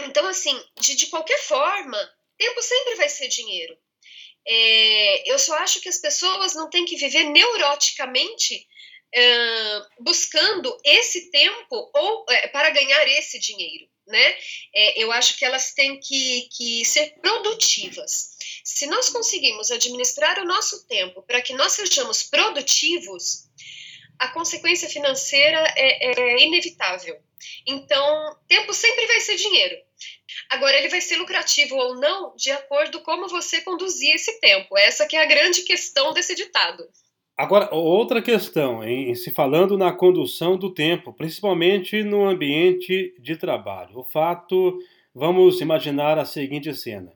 Então, 0.00 0.26
assim, 0.26 0.62
de, 0.78 0.94
de 0.94 1.06
qualquer 1.06 1.40
forma, 1.40 1.98
tempo 2.36 2.60
sempre 2.60 2.96
vai 2.96 3.08
ser 3.08 3.28
dinheiro. 3.28 3.78
É, 4.50 5.30
eu 5.30 5.38
só 5.38 5.54
acho 5.58 5.80
que 5.80 5.88
as 5.88 5.98
pessoas 5.98 6.54
não 6.54 6.70
têm 6.70 6.86
que 6.86 6.96
viver 6.96 7.24
neuroticamente 7.24 8.66
buscando 10.00 10.76
esse 10.84 11.30
tempo 11.30 11.90
ou 11.94 12.24
é, 12.28 12.48
para 12.48 12.70
ganhar 12.70 13.06
esse 13.08 13.38
dinheiro, 13.38 13.88
né? 14.06 14.36
É, 14.74 15.02
eu 15.02 15.10
acho 15.12 15.36
que 15.38 15.44
elas 15.44 15.72
têm 15.72 15.98
que, 16.00 16.48
que 16.52 16.84
ser 16.84 17.14
produtivas. 17.20 18.36
Se 18.64 18.86
nós 18.86 19.08
conseguimos 19.08 19.70
administrar 19.70 20.38
o 20.38 20.44
nosso 20.44 20.86
tempo 20.86 21.22
para 21.22 21.40
que 21.40 21.54
nós 21.54 21.72
sejamos 21.72 22.22
produtivos, 22.22 23.48
a 24.18 24.28
consequência 24.28 24.88
financeira 24.88 25.72
é, 25.76 26.20
é 26.20 26.42
inevitável. 26.42 27.18
Então, 27.66 28.36
tempo 28.46 28.74
sempre 28.74 29.06
vai 29.06 29.20
ser 29.20 29.36
dinheiro. 29.36 29.76
Agora, 30.50 30.76
ele 30.78 30.88
vai 30.88 31.00
ser 31.00 31.16
lucrativo 31.16 31.76
ou 31.76 31.96
não 31.96 32.34
de 32.36 32.50
acordo 32.50 33.00
com 33.00 33.08
como 33.08 33.26
você 33.26 33.62
conduzir 33.62 34.14
esse 34.14 34.38
tempo. 34.38 34.78
Essa 34.78 35.06
que 35.06 35.16
é 35.16 35.22
a 35.22 35.26
grande 35.26 35.62
questão 35.62 36.12
desse 36.12 36.36
ditado. 36.36 36.84
Agora, 37.36 37.74
outra 37.74 38.20
questão, 38.22 38.84
em, 38.84 39.14
se 39.14 39.30
falando 39.30 39.78
na 39.78 39.92
condução 39.92 40.56
do 40.56 40.72
tempo, 40.72 41.12
principalmente 41.12 42.02
no 42.02 42.28
ambiente 42.28 43.14
de 43.18 43.36
trabalho. 43.36 43.98
O 43.98 44.04
fato, 44.04 44.78
vamos 45.14 45.60
imaginar 45.60 46.18
a 46.18 46.24
seguinte 46.24 46.72
cena: 46.74 47.12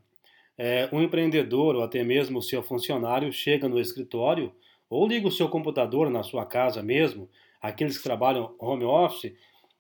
é, 0.57 0.89
um 0.93 1.03
empreendedor 1.03 1.77
ou 1.77 1.83
até 1.83 2.03
mesmo 2.03 2.39
o 2.39 2.43
seu 2.43 2.63
funcionário 2.63 3.33
chega 3.33 3.69
no 3.69 3.79
escritório 3.79 4.53
ou 4.89 5.07
liga 5.07 5.29
o 5.29 5.33
seu 5.33 5.49
computador 5.49 6.11
na 6.11 6.23
sua 6.23 6.45
casa 6.45 6.83
mesmo, 6.83 7.29
aqueles 7.61 7.97
que 7.97 8.05
trabalham 8.05 8.55
home 8.59 8.85
office, 8.85 9.33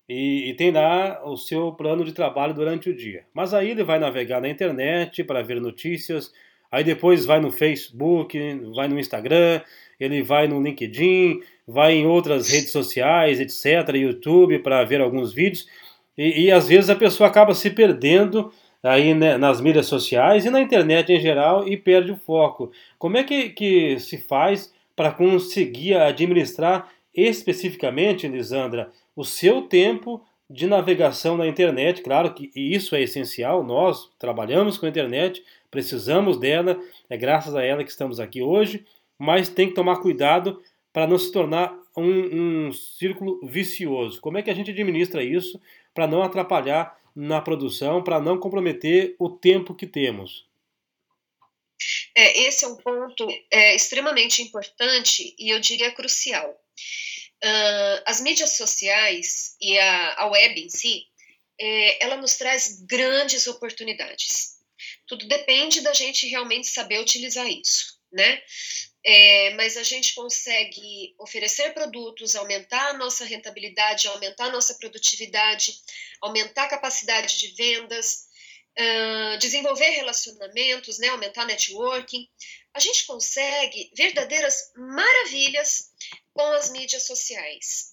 e, 0.08 0.50
e, 0.50 0.54
tem 0.54 0.70
lá 0.70 1.22
o 1.24 1.36
seu 1.36 1.72
plano 1.72 2.04
de 2.04 2.12
trabalho 2.12 2.52
durante 2.52 2.90
o 2.90 2.94
dia. 2.94 3.24
Mas 3.32 3.54
aí 3.54 3.70
ele 3.70 3.84
vai 3.84 3.98
navegar 3.98 4.40
na 4.40 4.48
internet 4.48 5.22
para 5.24 5.42
ver 5.42 5.60
notícias, 5.60 6.32
aí 6.70 6.82
depois 6.82 7.24
vai 7.24 7.40
no 7.40 7.50
Facebook, 7.50 8.38
vai 8.74 8.88
no 8.88 8.98
Instagram, 8.98 9.60
ele 9.98 10.22
vai 10.22 10.48
no 10.48 10.62
LinkedIn, 10.62 11.40
vai 11.66 11.94
em 11.94 12.06
outras 12.06 12.50
redes 12.50 12.70
sociais, 12.70 13.40
etc., 13.40 13.94
YouTube, 13.94 14.58
para 14.58 14.84
ver 14.84 15.00
alguns 15.00 15.32
vídeos, 15.32 15.66
e, 16.16 16.44
e, 16.44 16.50
às 16.50 16.68
vezes 16.68 16.90
a 16.90 16.96
pessoa 16.96 17.28
acaba 17.28 17.54
se 17.54 17.70
perdendo 17.70 18.52
aí 18.82 19.14
né, 19.14 19.38
nas 19.38 19.60
mídias 19.60 19.86
sociais 19.86 20.44
e 20.44 20.50
na 20.50 20.60
internet 20.60 21.10
em 21.10 21.20
geral 21.20 21.66
e 21.66 21.76
perde 21.76 22.12
o 22.12 22.16
foco. 22.16 22.70
Como 22.98 23.16
é 23.16 23.24
que, 23.24 23.50
que 23.50 23.98
se 23.98 24.18
faz 24.18 24.72
para 24.94 25.12
conseguir 25.12 25.94
administrar 25.94 26.90
especificamente, 27.14 28.28
Lisandra, 28.28 28.90
o 29.14 29.24
seu 29.24 29.62
tempo 29.62 30.24
de 30.48 30.66
navegação 30.66 31.36
na 31.36 31.46
internet? 31.46 32.02
Claro 32.02 32.34
que 32.34 32.50
isso 32.54 32.94
é 32.94 33.02
essencial, 33.02 33.62
nós 33.62 34.10
trabalhamos 34.18 34.78
com 34.78 34.86
a 34.86 34.88
internet, 34.88 35.42
precisamos 35.70 36.38
dela, 36.38 36.78
é 37.08 37.16
graças 37.16 37.54
a 37.54 37.62
ela 37.62 37.84
que 37.84 37.90
estamos 37.90 38.20
aqui 38.20 38.42
hoje 38.42 38.84
mas 39.22 39.48
tem 39.48 39.68
que 39.68 39.74
tomar 39.74 40.00
cuidado 40.00 40.60
para 40.92 41.06
não 41.06 41.16
se 41.16 41.30
tornar 41.30 41.72
um, 41.96 42.66
um 42.66 42.72
círculo 42.72 43.38
vicioso. 43.46 44.20
Como 44.20 44.36
é 44.36 44.42
que 44.42 44.50
a 44.50 44.54
gente 44.54 44.72
administra 44.72 45.22
isso 45.22 45.60
para 45.94 46.08
não 46.08 46.24
atrapalhar 46.24 46.98
na 47.14 47.40
produção, 47.40 48.02
para 48.02 48.18
não 48.18 48.36
comprometer 48.36 49.14
o 49.20 49.30
tempo 49.30 49.76
que 49.76 49.86
temos? 49.86 50.44
É, 52.16 52.46
esse 52.48 52.64
é 52.64 52.68
um 52.68 52.74
ponto 52.74 53.28
é, 53.48 53.76
extremamente 53.76 54.42
importante 54.42 55.36
e 55.38 55.50
eu 55.50 55.60
diria 55.60 55.92
crucial. 55.92 56.60
Uh, 57.44 58.02
as 58.06 58.20
mídias 58.20 58.56
sociais 58.56 59.56
e 59.60 59.78
a, 59.78 60.14
a 60.20 60.26
web 60.26 60.60
em 60.60 60.68
si, 60.68 61.06
é, 61.60 62.04
ela 62.04 62.16
nos 62.16 62.36
traz 62.36 62.82
grandes 62.82 63.46
oportunidades. 63.46 64.58
Tudo 65.06 65.26
depende 65.26 65.80
da 65.80 65.92
gente 65.92 66.26
realmente 66.28 66.68
saber 66.68 66.98
utilizar 67.00 67.46
isso, 67.48 67.98
né? 68.12 68.40
é, 69.04 69.54
mas 69.54 69.76
a 69.76 69.82
gente 69.82 70.14
consegue 70.14 71.14
oferecer 71.18 71.74
produtos, 71.74 72.36
aumentar 72.36 72.90
a 72.90 72.98
nossa 72.98 73.24
rentabilidade, 73.24 74.06
aumentar 74.06 74.46
a 74.46 74.52
nossa 74.52 74.74
produtividade, 74.74 75.74
aumentar 76.20 76.64
a 76.64 76.68
capacidade 76.68 77.36
de 77.38 77.48
vendas, 77.48 78.28
uh, 78.78 79.38
desenvolver 79.38 79.90
relacionamentos, 79.90 80.98
né, 80.98 81.08
aumentar 81.08 81.44
networking. 81.46 82.28
A 82.74 82.78
gente 82.78 83.04
consegue 83.04 83.90
verdadeiras 83.96 84.72
maravilhas 84.76 85.90
com 86.34 86.46
as 86.52 86.70
mídias 86.70 87.06
sociais. 87.06 87.92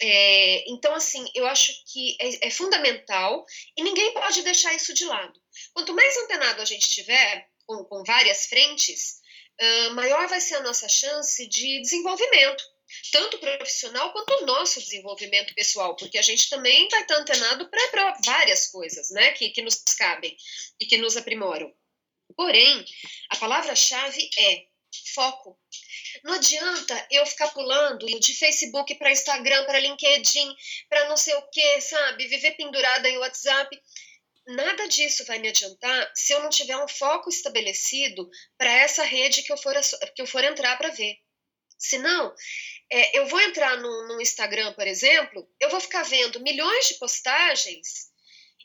É, 0.00 0.70
então, 0.70 0.94
assim, 0.94 1.24
eu 1.34 1.46
acho 1.46 1.72
que 1.86 2.16
é, 2.20 2.48
é 2.48 2.50
fundamental 2.50 3.46
e 3.76 3.82
ninguém 3.82 4.12
pode 4.12 4.42
deixar 4.42 4.74
isso 4.74 4.92
de 4.92 5.04
lado. 5.04 5.40
Quanto 5.72 5.94
mais 5.94 6.16
antenado 6.18 6.60
a 6.60 6.64
gente 6.64 6.88
tiver 6.88 7.48
com, 7.66 7.84
com 7.84 8.02
várias 8.04 8.46
frentes, 8.46 9.20
uh, 9.60 9.94
maior 9.94 10.26
vai 10.28 10.40
ser 10.40 10.56
a 10.56 10.62
nossa 10.62 10.88
chance 10.88 11.46
de 11.46 11.80
desenvolvimento, 11.80 12.64
tanto 13.12 13.38
profissional 13.38 14.12
quanto 14.12 14.30
o 14.34 14.46
nosso 14.46 14.80
desenvolvimento 14.80 15.54
pessoal, 15.54 15.96
porque 15.96 16.18
a 16.18 16.22
gente 16.22 16.50
também 16.50 16.88
vai 16.88 17.02
estar 17.02 17.16
antenado 17.16 17.68
para 17.70 18.18
várias 18.24 18.66
coisas 18.68 19.10
né, 19.10 19.32
que, 19.32 19.50
que 19.50 19.62
nos 19.62 19.76
cabem 19.96 20.36
e 20.80 20.86
que 20.86 20.96
nos 20.96 21.16
aprimoram. 21.16 21.72
Porém, 22.36 22.84
a 23.30 23.36
palavra-chave 23.36 24.28
é 24.38 24.66
foco. 25.14 25.58
Não 26.22 26.34
adianta 26.34 27.06
eu 27.10 27.26
ficar 27.26 27.48
pulando 27.48 28.06
de 28.06 28.34
Facebook 28.34 28.94
para 28.96 29.12
Instagram, 29.12 29.64
para 29.64 29.80
LinkedIn, 29.80 30.54
para 30.88 31.08
não 31.08 31.16
sei 31.16 31.34
o 31.34 31.42
que, 31.50 31.80
sabe? 31.80 32.28
Viver 32.28 32.52
pendurada 32.52 33.08
em 33.08 33.18
WhatsApp 33.18 33.76
nada 34.46 34.86
disso 34.88 35.24
vai 35.24 35.38
me 35.38 35.48
adiantar 35.48 36.12
se 36.14 36.32
eu 36.32 36.42
não 36.42 36.50
tiver 36.50 36.76
um 36.76 36.88
foco 36.88 37.28
estabelecido 37.28 38.28
para 38.58 38.70
essa 38.70 39.02
rede 39.02 39.42
que 39.42 39.52
eu 39.52 39.56
for, 39.56 39.74
que 40.14 40.22
eu 40.22 40.26
for 40.26 40.44
entrar 40.44 40.76
para 40.76 40.90
ver. 40.90 41.16
Senão, 41.78 42.34
é, 42.90 43.18
eu 43.18 43.26
vou 43.26 43.40
entrar 43.40 43.76
no, 43.78 44.08
no, 44.08 44.20
Instagram, 44.20 44.72
por 44.74 44.86
exemplo, 44.86 45.48
eu 45.60 45.70
vou 45.70 45.80
ficar 45.80 46.02
vendo 46.02 46.40
milhões 46.40 46.88
de 46.88 46.94
postagens 46.94 48.12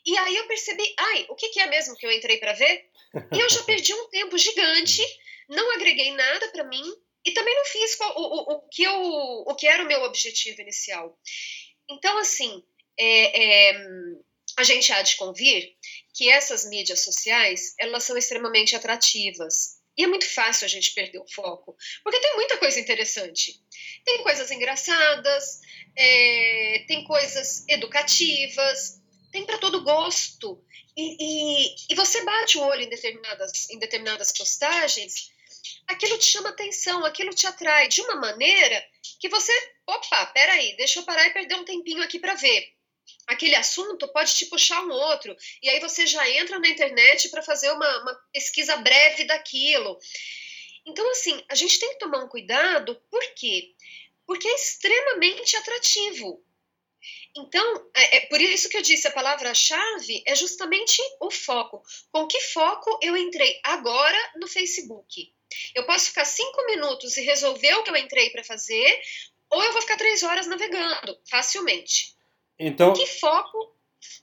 e 0.06 0.16
aí 0.16 0.36
eu 0.36 0.46
percebi, 0.46 0.94
ai, 0.98 1.26
o 1.28 1.34
que, 1.34 1.48
que 1.48 1.60
é 1.60 1.66
mesmo 1.66 1.96
que 1.96 2.06
eu 2.06 2.12
entrei 2.12 2.38
para 2.38 2.52
ver? 2.52 2.88
E 3.32 3.40
eu 3.40 3.50
já 3.50 3.62
perdi 3.64 3.92
um 3.92 4.08
tempo 4.08 4.38
gigante, 4.38 5.02
não 5.48 5.74
agreguei 5.74 6.12
nada 6.12 6.48
para 6.48 6.64
mim 6.64 6.84
e 7.24 7.32
também 7.32 7.54
não 7.54 7.64
fiz 7.64 7.98
o, 8.00 8.04
o, 8.04 8.52
o, 8.54 8.68
que 8.68 8.82
eu, 8.82 9.00
o 9.46 9.54
que 9.54 9.66
era 9.66 9.82
o 9.82 9.86
meu 9.86 10.02
objetivo 10.02 10.60
inicial. 10.60 11.18
Então, 11.88 12.18
assim, 12.18 12.62
é, 12.98 13.68
é 13.70 13.84
a 14.56 14.64
gente 14.64 14.92
há 14.92 15.02
de 15.02 15.16
convir 15.16 15.74
que 16.14 16.28
essas 16.28 16.68
mídias 16.68 17.00
sociais 17.00 17.74
elas 17.78 18.04
são 18.04 18.16
extremamente 18.16 18.76
atrativas. 18.76 19.80
E 19.96 20.04
é 20.04 20.06
muito 20.06 20.28
fácil 20.28 20.64
a 20.64 20.68
gente 20.68 20.92
perder 20.92 21.18
o 21.18 21.28
foco, 21.28 21.76
porque 22.02 22.20
tem 22.20 22.34
muita 22.34 22.56
coisa 22.56 22.80
interessante. 22.80 23.60
Tem 24.04 24.22
coisas 24.22 24.50
engraçadas, 24.50 25.60
é, 25.96 26.84
tem 26.86 27.04
coisas 27.04 27.64
educativas, 27.68 29.00
tem 29.30 29.44
para 29.44 29.58
todo 29.58 29.82
gosto. 29.82 30.62
E, 30.96 31.16
e, 31.20 31.74
e, 31.90 31.94
você 31.94 32.24
bate 32.24 32.58
o 32.58 32.62
olho 32.62 32.82
em 32.82 32.88
determinadas, 32.88 33.70
em 33.70 33.78
determinadas 33.78 34.32
postagens, 34.32 35.30
aquilo 35.86 36.18
te 36.18 36.26
chama 36.26 36.50
atenção, 36.50 37.04
aquilo 37.04 37.30
te 37.30 37.46
atrai 37.46 37.88
de 37.88 38.00
uma 38.02 38.16
maneira 38.16 38.84
que 39.18 39.28
você, 39.28 39.52
opa, 39.86 40.26
peraí, 40.26 40.76
deixa 40.76 41.00
eu 41.00 41.04
parar 41.04 41.26
e 41.26 41.32
perder 41.32 41.54
um 41.56 41.64
tempinho 41.64 42.02
aqui 42.02 42.18
para 42.18 42.34
ver 42.34 42.74
aquele 43.26 43.54
assunto 43.54 44.08
pode 44.08 44.34
te 44.34 44.46
puxar 44.46 44.82
um 44.84 44.90
outro. 44.90 45.36
E 45.62 45.68
aí 45.68 45.80
você 45.80 46.06
já 46.06 46.28
entra 46.30 46.58
na 46.58 46.68
internet 46.68 47.28
para 47.28 47.42
fazer 47.42 47.70
uma, 47.70 48.02
uma, 48.02 48.14
pesquisa 48.32 48.76
breve 48.76 49.24
daquilo. 49.24 49.98
Então, 50.86 51.08
assim, 51.10 51.42
a 51.48 51.54
gente 51.54 51.78
tem 51.78 51.90
que 51.90 51.98
tomar 51.98 52.24
um 52.24 52.28
cuidado, 52.28 53.00
por 53.10 53.22
quê? 53.34 53.74
Porque 54.26 54.48
é 54.48 54.54
extremamente 54.54 55.56
atrativo. 55.56 56.44
Então, 57.36 57.90
é, 57.94 58.16
é 58.16 58.20
por 58.26 58.40
isso 58.40 58.68
que 58.68 58.76
eu 58.76 58.82
disse, 58.82 59.06
a 59.06 59.12
palavra-chave 59.12 60.22
é 60.26 60.34
justamente 60.34 61.00
o 61.20 61.30
foco. 61.30 61.82
Com 62.10 62.26
que 62.26 62.40
foco 62.40 62.98
eu 63.02 63.16
entrei 63.16 63.60
agora 63.62 64.32
no 64.36 64.48
Facebook? 64.48 65.32
Eu 65.74 65.84
posso 65.84 66.06
ficar 66.06 66.24
cinco 66.24 66.64
minutos 66.66 67.16
e 67.16 67.22
resolver 67.22 67.74
o 67.74 67.82
que 67.82 67.90
eu 67.90 67.96
entrei 67.96 68.30
para 68.30 68.44
fazer, 68.44 68.98
ou 69.50 69.62
eu 69.62 69.72
vou 69.72 69.82
ficar 69.82 69.96
três 69.96 70.22
horas 70.22 70.46
navegando 70.46 71.16
facilmente. 71.28 72.14
Então, 72.58 72.92
que 72.92 73.06
foco. 73.06 73.74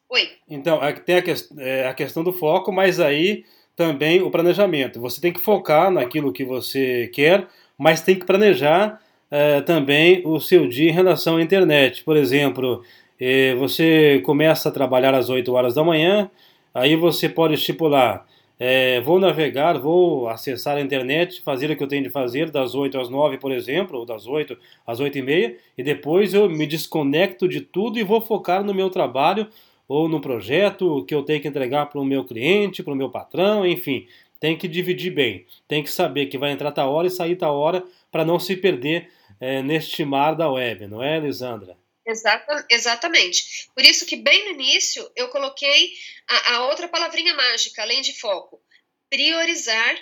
Oi. 0.10 0.32
Então, 0.50 0.80
tem 1.06 1.18
a, 1.18 1.22
que, 1.22 1.34
é, 1.60 1.88
a 1.88 1.94
questão 1.94 2.24
do 2.24 2.32
foco, 2.32 2.72
mas 2.72 3.00
aí 3.00 3.44
também 3.76 4.22
o 4.22 4.32
planejamento. 4.32 5.00
Você 5.02 5.22
tem 5.22 5.34
que 5.34 5.40
focar 5.40 5.92
naquilo 5.92 6.34
que 6.34 6.44
você 6.44 7.10
quer, 7.14 7.48
mas 7.78 8.02
tem 8.02 8.18
que 8.18 8.26
planejar 8.26 9.02
é, 9.30 9.62
também 9.62 10.22
o 10.26 10.40
seu 10.40 10.68
dia 10.68 10.90
em 10.90 10.94
relação 10.94 11.38
à 11.38 11.42
internet. 11.42 12.04
Por 12.04 12.18
exemplo, 12.18 12.84
é, 13.20 13.54
você 13.56 14.22
começa 14.26 14.70
a 14.70 14.72
trabalhar 14.72 15.14
às 15.14 15.30
8 15.30 15.52
horas 15.54 15.76
da 15.76 15.84
manhã, 15.84 16.30
aí 16.74 16.96
você 16.96 17.28
pode 17.28 17.56
estipular 17.56 18.26
é, 18.60 19.00
vou 19.02 19.20
navegar, 19.20 19.78
vou 19.78 20.28
acessar 20.28 20.78
a 20.78 20.82
internet, 20.82 21.42
fazer 21.42 21.70
o 21.70 21.76
que 21.76 21.84
eu 21.84 21.88
tenho 21.88 22.04
de 22.04 22.10
fazer 22.10 22.50
das 22.50 22.74
8 22.74 23.00
às 23.00 23.10
9, 23.10 23.38
por 23.38 23.52
exemplo, 23.52 24.00
ou 24.00 24.06
das 24.06 24.26
8 24.26 24.58
às 24.86 25.00
8 25.00 25.18
e 25.18 25.22
meia, 25.22 25.58
e 25.78 25.84
depois 25.84 26.34
eu 26.34 26.50
me 26.50 26.66
desconecto 26.66 27.48
de 27.48 27.62
tudo 27.62 28.00
e 28.00 28.04
vou 28.04 28.20
focar 28.20 28.64
no 28.64 28.74
meu 28.74 28.90
trabalho 28.90 29.48
ou 29.88 30.10
no 30.10 30.20
projeto 30.20 31.06
que 31.06 31.14
eu 31.14 31.24
tenho 31.24 31.42
que 31.42 31.48
entregar 31.48 31.86
para 31.86 32.02
o 32.02 32.06
meu 32.06 32.24
cliente, 32.26 32.84
para 32.84 32.94
o 32.94 32.96
meu 32.96 33.10
patrão, 33.10 33.66
enfim. 33.66 34.08
Tem 34.40 34.56
que 34.58 34.68
dividir 34.68 35.12
bem, 35.12 35.46
tem 35.68 35.82
que 35.82 35.90
saber 35.90 36.28
que 36.28 36.38
vai 36.38 36.52
entrar 36.52 36.72
tal 36.72 36.92
hora 36.92 37.08
e 37.08 37.12
sair 37.12 37.36
tal 37.36 37.56
hora 37.58 37.84
para 38.12 38.26
não 38.26 38.40
se 38.40 38.56
perder 38.56 39.10
é, 39.40 39.62
neste 39.64 40.04
mar 40.06 40.36
da 40.36 40.50
web, 40.50 40.88
não 40.88 41.02
é, 41.02 41.20
Lisandra? 41.20 41.76
Exata, 42.08 42.66
exatamente. 42.70 43.70
Por 43.76 43.84
isso 43.84 44.06
que 44.06 44.16
bem 44.16 44.46
no 44.46 44.52
início 44.52 45.12
eu 45.14 45.28
coloquei 45.28 45.92
a, 46.26 46.54
a 46.54 46.68
outra 46.68 46.88
palavrinha 46.88 47.34
mágica, 47.34 47.82
além 47.82 48.02
de 48.02 48.18
foco, 48.18 48.64
priorizar 49.10 49.96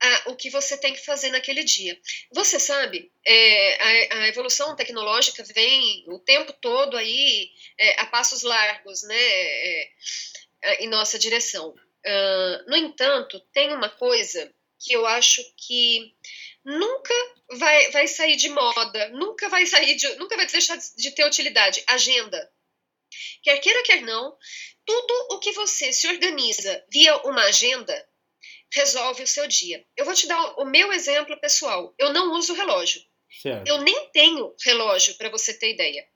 a, 0.00 0.30
o 0.30 0.36
que 0.36 0.48
você 0.48 0.78
tem 0.78 0.94
que 0.94 1.04
fazer 1.04 1.30
naquele 1.30 1.62
dia. 1.62 2.00
Você 2.32 2.58
sabe, 2.58 3.12
é, 3.26 3.82
a, 3.82 4.22
a, 4.22 4.28
evolução 4.28 4.74
tecnológica 4.74 5.44
vem 5.54 6.04
o 6.08 6.18
tempo 6.18 6.50
todo 6.54 6.96
aí 6.96 7.50
é, 7.78 8.00
a 8.00 8.06
passos 8.06 8.42
largos, 8.42 9.02
né, 9.02 9.14
é, 9.14 9.90
é 10.62 10.84
em 10.84 10.88
nossa 10.88 11.18
direção. 11.18 11.74
Uh, 12.06 12.70
no 12.70 12.76
entanto, 12.76 13.38
tem 13.52 13.74
uma 13.74 13.90
coisa 13.90 14.50
que 14.80 14.94
eu 14.94 15.06
acho 15.06 15.42
que 15.56 16.14
nunca 16.64 17.14
vai, 17.52 17.90
vai 17.90 18.08
sair 18.08 18.36
de 18.36 18.48
moda, 18.48 19.08
nunca 19.10 19.48
vai 19.48 19.66
sair 19.66 19.94
de, 19.94 20.08
nunca 20.16 20.36
vai 20.36 20.46
deixar 20.46 20.76
de 20.76 21.10
ter 21.12 21.24
utilidade. 21.24 21.84
Agenda. 21.86 22.50
Quer 23.42 23.58
queira, 23.58 23.82
quer 23.82 24.02
não, 24.02 24.36
tudo 24.86 25.28
o 25.32 25.38
que 25.38 25.52
você 25.52 25.92
se 25.92 26.08
organiza 26.08 26.84
via 26.90 27.16
uma 27.18 27.42
agenda 27.44 28.08
resolve 28.72 29.22
o 29.22 29.26
seu 29.26 29.46
dia. 29.46 29.84
Eu 29.96 30.04
vou 30.04 30.14
te 30.14 30.26
dar 30.26 30.54
o 30.58 30.64
meu 30.64 30.92
exemplo 30.92 31.38
pessoal. 31.40 31.94
Eu 31.98 32.12
não 32.12 32.32
uso 32.32 32.54
relógio. 32.54 33.02
Certo. 33.42 33.66
Eu 33.66 33.78
nem 33.78 34.10
tenho 34.10 34.54
relógio, 34.64 35.16
para 35.16 35.28
você 35.28 35.52
ter 35.54 35.74
ideia. 35.74 36.06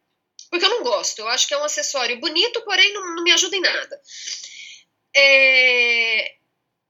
Porque 0.51 0.65
eu 0.65 0.71
não 0.71 0.83
gosto. 0.83 1.19
Eu 1.19 1.29
acho 1.29 1.49
que 1.49 1.55
é 1.55 1.59
um 1.59 1.65
acessório 1.65 2.21
bonito, 2.21 2.61
porém 2.63 2.93
não, 2.93 3.17
não 3.17 3.25
me 3.25 3.33
ajuda 3.33 3.57
em 3.57 3.61
nada. 3.61 4.01
É... 5.17 6.37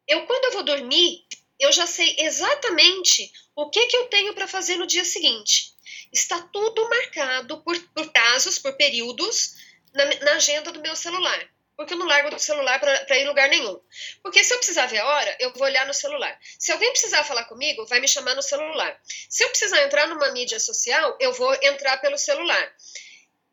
Eu, 0.06 0.26
quando 0.26 0.44
eu 0.44 0.52
vou 0.52 0.62
dormir, 0.62 1.26
eu 1.64 1.72
já 1.72 1.87
sei 1.87 2.14
exatamente 2.18 3.33
o 3.57 3.70
que, 3.70 3.87
que 3.87 3.96
eu 3.96 4.07
tenho 4.07 4.35
para 4.35 4.46
fazer 4.46 4.77
no 4.77 4.87
dia 4.87 5.05
seguinte. 5.05 5.74
Está 6.12 6.40
tudo 6.53 6.88
marcado 6.88 7.62
por, 7.62 7.79
por 7.88 8.12
casos, 8.12 8.59
por 8.59 8.74
períodos, 8.74 9.55
na, 9.92 10.05
na, 10.05 10.33
agenda 10.33 10.70
do 10.70 10.81
meu 10.81 10.94
celular. 10.94 11.48
Porque 11.77 11.94
eu 11.94 11.98
não 11.98 12.07
largo 12.07 12.31
do 12.31 12.38
celular 12.38 12.79
para 12.79 13.18
ir 13.18 13.27
lugar 13.27 13.48
nenhum. 13.48 13.81
Porque 14.22 14.44
se 14.44 14.53
eu 14.53 14.59
precisar 14.59 14.87
ver 14.87 14.98
a 14.98 15.07
hora, 15.07 15.37
eu 15.40 15.53
vou 15.55 15.64
olhar 15.64 15.87
no 15.87 15.94
celular. 15.94 16.38
Se 16.59 16.70
alguém 16.70 16.90
precisar 16.92 17.24
falar 17.24 17.44
comigo, 17.44 17.85
vai 17.87 17.98
me 17.98 18.07
chamar 18.07 18.37
no 18.37 18.42
celular. 18.42 19.00
Se 19.29 19.42
eu 19.42 19.48
precisar 19.48 19.83
entrar 19.83 20.07
numa 20.07 20.31
mídia 20.31 20.61
social, 20.61 21.16
eu 21.18 21.33
vou 21.33 21.53
entrar 21.62 21.96
pelo 21.98 22.16
celular. 22.16 22.74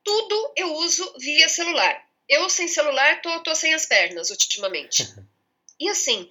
Tudo 0.04 0.54
eu 0.56 0.76
uso 0.76 1.16
via 1.18 1.50
celular. 1.50 2.06
Eu 2.30 2.48
sem 2.50 2.68
celular 2.68 3.22
tô, 3.22 3.40
tô 3.40 3.56
sem 3.56 3.74
as 3.74 3.86
pernas 3.86 4.30
ultimamente. 4.30 5.08
E 5.82 5.90
assim, 5.90 6.30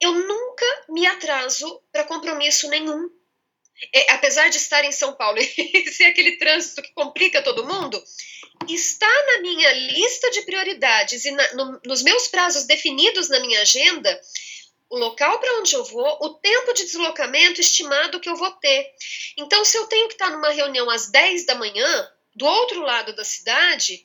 eu 0.00 0.12
nunca 0.14 0.66
me 0.88 1.06
atraso 1.06 1.80
para 1.92 2.04
compromisso 2.04 2.68
nenhum. 2.68 3.10
É, 3.92 4.12
apesar 4.12 4.50
de 4.50 4.58
estar 4.58 4.84
em 4.84 4.92
São 4.92 5.14
Paulo 5.14 5.38
e 5.40 5.92
ser 5.92 6.04
aquele 6.04 6.36
trânsito 6.36 6.82
que 6.82 6.92
complica 6.92 7.42
todo 7.42 7.66
mundo, 7.66 8.02
está 8.68 9.26
na 9.26 9.38
minha 9.40 9.72
lista 9.72 10.30
de 10.30 10.42
prioridades 10.42 11.24
e 11.24 11.30
na, 11.30 11.54
no, 11.54 11.80
nos 11.86 12.02
meus 12.02 12.28
prazos 12.28 12.64
definidos 12.64 13.28
na 13.28 13.40
minha 13.40 13.60
agenda 13.62 14.20
o 14.90 14.98
local 14.98 15.38
para 15.38 15.60
onde 15.60 15.72
eu 15.72 15.84
vou, 15.84 16.18
o 16.20 16.34
tempo 16.34 16.72
de 16.74 16.84
deslocamento 16.84 17.60
estimado 17.60 18.18
que 18.18 18.28
eu 18.28 18.34
vou 18.34 18.50
ter. 18.50 18.92
Então, 19.36 19.64
se 19.64 19.78
eu 19.78 19.86
tenho 19.86 20.08
que 20.08 20.14
estar 20.14 20.30
numa 20.30 20.50
reunião 20.50 20.90
às 20.90 21.08
10 21.08 21.46
da 21.46 21.54
manhã, 21.54 22.12
do 22.34 22.44
outro 22.44 22.80
lado 22.80 23.14
da 23.14 23.24
cidade, 23.24 24.04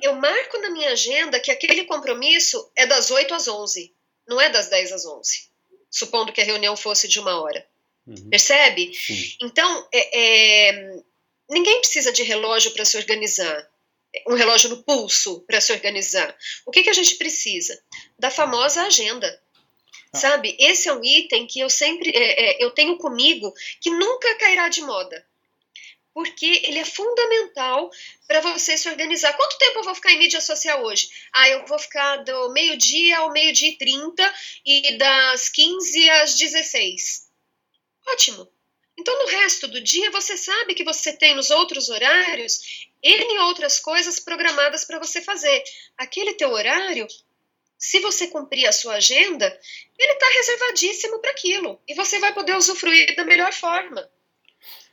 eu 0.00 0.14
marco 0.14 0.58
na 0.60 0.70
minha 0.70 0.92
agenda 0.92 1.38
que 1.38 1.50
aquele 1.50 1.84
compromisso 1.84 2.72
é 2.74 2.86
das 2.86 3.10
8 3.10 3.34
às 3.34 3.48
11 3.48 3.94
não 4.26 4.40
é 4.40 4.48
das 4.48 4.68
10 4.68 4.92
às 4.92 5.04
11, 5.04 5.48
supondo 5.90 6.32
que 6.32 6.40
a 6.40 6.44
reunião 6.44 6.76
fosse 6.76 7.08
de 7.08 7.18
uma 7.20 7.40
hora. 7.40 7.66
Uhum. 8.06 8.30
Percebe? 8.30 8.92
Sim. 8.94 9.36
Então, 9.40 9.88
é, 9.92 10.70
é, 10.70 11.02
ninguém 11.48 11.80
precisa 11.80 12.12
de 12.12 12.22
relógio 12.22 12.72
para 12.72 12.84
se 12.84 12.96
organizar, 12.96 13.70
um 14.26 14.34
relógio 14.34 14.70
no 14.70 14.82
pulso 14.82 15.40
para 15.46 15.60
se 15.60 15.72
organizar. 15.72 16.36
O 16.66 16.70
que, 16.70 16.82
que 16.82 16.90
a 16.90 16.94
gente 16.94 17.16
precisa? 17.16 17.80
Da 18.18 18.30
famosa 18.30 18.82
agenda. 18.82 19.40
Ah. 20.12 20.18
Sabe, 20.18 20.56
esse 20.58 20.88
é 20.88 20.92
um 20.92 21.02
item 21.02 21.46
que 21.46 21.60
eu 21.60 21.70
sempre 21.70 22.10
é, 22.10 22.60
é 22.60 22.64
eu 22.64 22.70
tenho 22.70 22.98
comigo 22.98 23.52
que 23.80 23.90
nunca 23.90 24.34
cairá 24.36 24.68
de 24.68 24.82
moda 24.82 25.24
porque 26.14 26.60
ele 26.64 26.78
é 26.78 26.84
fundamental 26.84 27.90
para 28.26 28.40
você 28.40 28.76
se 28.76 28.88
organizar. 28.88 29.32
Quanto 29.34 29.58
tempo 29.58 29.78
eu 29.78 29.84
vou 29.84 29.94
ficar 29.94 30.12
em 30.12 30.18
mídia 30.18 30.40
social 30.40 30.82
hoje? 30.84 31.08
Ah, 31.32 31.48
eu 31.48 31.66
vou 31.66 31.78
ficar 31.78 32.18
do 32.18 32.52
meio-dia 32.52 33.18
ao 33.18 33.32
meio-dia 33.32 33.70
e 33.70 33.78
30 33.78 34.34
e 34.64 34.98
das 34.98 35.48
15 35.48 36.10
às 36.10 36.36
16. 36.36 37.28
Ótimo. 38.08 38.48
Então, 38.98 39.18
no 39.20 39.26
resto 39.26 39.68
do 39.68 39.80
dia, 39.80 40.10
você 40.10 40.36
sabe 40.36 40.74
que 40.74 40.84
você 40.84 41.12
tem 41.14 41.34
nos 41.34 41.50
outros 41.50 41.88
horários 41.88 42.88
N 43.02 43.38
outras 43.40 43.80
coisas 43.80 44.20
programadas 44.20 44.84
para 44.84 44.98
você 44.98 45.22
fazer. 45.22 45.64
Aquele 45.96 46.34
teu 46.34 46.50
horário, 46.50 47.06
se 47.78 48.00
você 48.00 48.26
cumprir 48.28 48.66
a 48.66 48.72
sua 48.72 48.94
agenda, 48.94 49.46
ele 49.98 50.12
está 50.12 50.28
reservadíssimo 50.28 51.18
para 51.20 51.30
aquilo. 51.30 51.80
E 51.88 51.94
você 51.94 52.18
vai 52.18 52.34
poder 52.34 52.54
usufruir 52.54 53.16
da 53.16 53.24
melhor 53.24 53.52
forma 53.52 54.08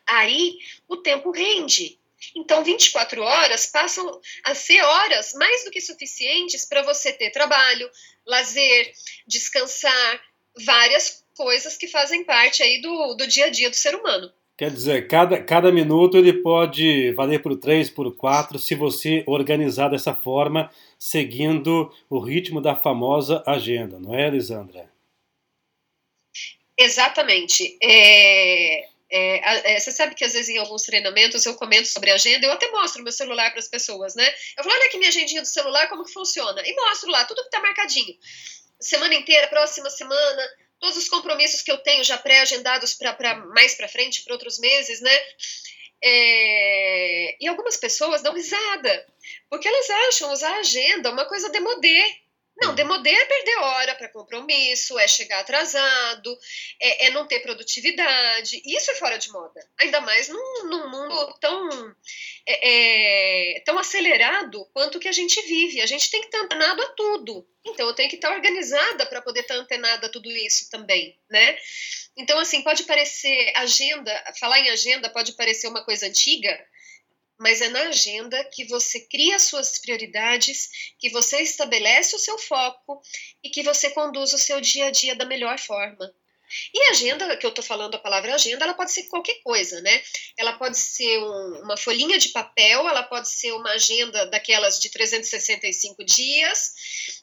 aí 0.09 0.57
o 0.87 0.97
tempo 0.97 1.31
rende. 1.31 1.99
Então, 2.35 2.63
24 2.63 3.21
horas 3.21 3.65
passam 3.67 4.19
a 4.43 4.53
ser 4.53 4.81
horas 4.81 5.33
mais 5.33 5.63
do 5.63 5.71
que 5.71 5.79
suficientes 5.79 6.65
para 6.65 6.83
você 6.83 7.13
ter 7.13 7.31
trabalho, 7.31 7.89
lazer, 8.25 8.91
descansar, 9.25 10.21
várias 10.65 11.23
coisas 11.35 11.77
que 11.77 11.87
fazem 11.87 12.23
parte 12.23 12.61
aí 12.61 12.81
do, 12.81 13.15
do 13.15 13.27
dia 13.27 13.45
a 13.45 13.49
dia 13.49 13.69
do 13.69 13.75
ser 13.75 13.95
humano. 13.95 14.31
Quer 14.57 14.71
dizer, 14.71 15.07
cada, 15.07 15.41
cada 15.41 15.71
minuto 15.71 16.17
ele 16.17 16.33
pode 16.33 17.13
valer 17.13 17.41
por 17.41 17.55
três, 17.55 17.89
por 17.89 18.13
quatro, 18.13 18.59
se 18.59 18.75
você 18.75 19.23
organizar 19.25 19.87
dessa 19.87 20.13
forma, 20.13 20.69
seguindo 20.97 21.89
o 22.09 22.19
ritmo 22.19 22.59
da 22.59 22.75
famosa 22.75 23.41
agenda, 23.47 23.97
não 23.97 24.13
é, 24.13 24.27
Elisandra? 24.27 24.91
Exatamente. 26.77 27.77
É, 27.81 28.89
é, 29.11 29.75
é, 29.75 29.79
você 29.79 29.91
sabe 29.91 30.13
que 30.13 30.23
às 30.23 30.33
vezes 30.33 30.49
em 30.49 30.57
alguns 30.57 30.83
treinamentos 30.83 31.45
eu 31.45 31.55
comento 31.55 31.87
sobre 31.87 32.11
agenda, 32.11 32.45
eu 32.45 32.51
até 32.51 32.69
mostro 32.69 33.03
meu 33.03 33.11
celular 33.11 33.49
para 33.49 33.59
as 33.59 33.67
pessoas, 33.67 34.13
né? 34.15 34.27
Eu 34.57 34.63
falo, 34.63 34.75
olha 34.75 34.85
aqui 34.85 34.97
minha 34.97 35.09
agendinha 35.09 35.41
do 35.41 35.47
celular, 35.47 35.89
como 35.89 36.05
que 36.05 36.13
funciona. 36.13 36.61
E 36.65 36.73
mostro 36.75 37.09
lá, 37.09 37.25
tudo 37.25 37.41
que 37.41 37.47
está 37.47 37.59
marcadinho. 37.59 38.15
Semana 38.79 39.15
inteira, 39.15 39.47
próxima 39.47 39.89
semana, 39.89 40.49
todos 40.79 40.97
os 40.97 41.09
compromissos 41.09 41.61
que 41.61 41.71
eu 41.71 41.77
tenho 41.79 42.03
já 42.03 42.17
pré-agendados 42.17 42.93
para 42.93 43.35
mais 43.53 43.75
para 43.75 43.87
frente, 43.87 44.23
para 44.23 44.33
outros 44.33 44.59
meses, 44.59 45.01
né? 45.01 45.17
É, 46.01 47.43
e 47.43 47.47
algumas 47.47 47.75
pessoas 47.75 48.21
dão 48.21 48.33
risada, 48.33 49.05
porque 49.49 49.67
elas 49.67 49.89
acham 50.07 50.31
usar 50.31 50.51
a 50.51 50.59
agenda 50.59 51.11
uma 51.11 51.25
coisa 51.25 51.49
demodê. 51.49 52.15
Não, 52.61 52.75
demodê 52.75 53.09
é 53.09 53.25
perder 53.25 53.57
hora 53.57 53.95
para 53.95 54.09
compromisso, 54.09 54.99
é 54.99 55.07
chegar 55.07 55.39
atrasado, 55.39 56.37
é, 56.79 57.05
é, 57.05 57.09
não 57.11 57.25
ter 57.25 57.39
produtividade. 57.39 58.61
Isso 58.65 58.91
é 58.91 58.95
fora 58.95 59.17
de 59.17 59.31
moda. 59.31 59.65
Ainda 59.79 60.01
mais 60.01 60.27
num, 60.27 60.65
num 60.65 60.89
mundo 60.89 61.37
tão, 61.39 61.95
é, 62.45 63.55
é, 63.55 63.59
tão 63.61 63.79
acelerado 63.79 64.65
quanto 64.73 64.99
que 64.99 65.07
a 65.07 65.13
gente 65.13 65.41
vive. 65.43 65.81
A 65.81 65.85
gente 65.85 66.11
tem 66.11 66.21
que 66.21 66.27
estar 66.27 66.39
antenado 66.39 66.81
a 66.81 66.89
tudo. 66.89 67.47
Então, 67.65 67.87
eu 67.87 67.93
tenho 67.93 68.09
que 68.09 68.15
estar 68.15 68.31
organizada 68.31 69.05
para 69.05 69.21
poder 69.21 69.41
estar 69.41 69.55
antenada 69.55 70.07
a 70.07 70.09
tudo 70.09 70.29
isso 70.29 70.69
também, 70.69 71.17
né? 71.29 71.57
Então, 72.17 72.39
assim, 72.39 72.61
pode 72.61 72.83
parecer 72.83 73.53
agenda, 73.55 74.11
falar 74.39 74.59
em 74.59 74.69
agenda 74.69 75.09
pode 75.09 75.33
parecer 75.33 75.67
uma 75.67 75.83
coisa 75.83 76.07
antiga, 76.07 76.65
mas 77.39 77.61
é 77.61 77.69
na 77.69 77.87
agenda 77.87 78.43
que 78.53 78.65
você 78.65 78.99
cria 79.07 79.39
suas 79.39 79.79
prioridades, 79.79 80.69
que 80.99 81.09
você 81.09 81.41
estabelece 81.41 82.15
o 82.15 82.19
seu 82.19 82.37
foco 82.37 83.01
e 83.41 83.49
que 83.49 83.63
você 83.63 83.89
conduz 83.91 84.33
o 84.33 84.37
seu 84.37 84.59
dia 84.59 84.87
a 84.87 84.91
dia 84.91 85.15
da 85.15 85.25
melhor 85.25 85.57
forma. 85.57 86.13
E 86.73 86.91
agenda, 86.91 87.37
que 87.37 87.45
eu 87.45 87.49
estou 87.49 87.63
falando 87.63 87.95
a 87.95 87.99
palavra 87.99 88.33
agenda, 88.33 88.63
ela 88.63 88.73
pode 88.73 88.91
ser 88.91 89.03
qualquer 89.03 89.41
coisa, 89.43 89.81
né? 89.81 90.01
Ela 90.37 90.53
pode 90.53 90.77
ser 90.77 91.19
um, 91.19 91.61
uma 91.63 91.77
folhinha 91.77 92.17
de 92.17 92.29
papel, 92.29 92.87
ela 92.87 93.03
pode 93.03 93.29
ser 93.29 93.51
uma 93.53 93.71
agenda 93.71 94.25
daquelas 94.27 94.79
de 94.79 94.89
365 94.89 96.03
dias, 96.03 96.73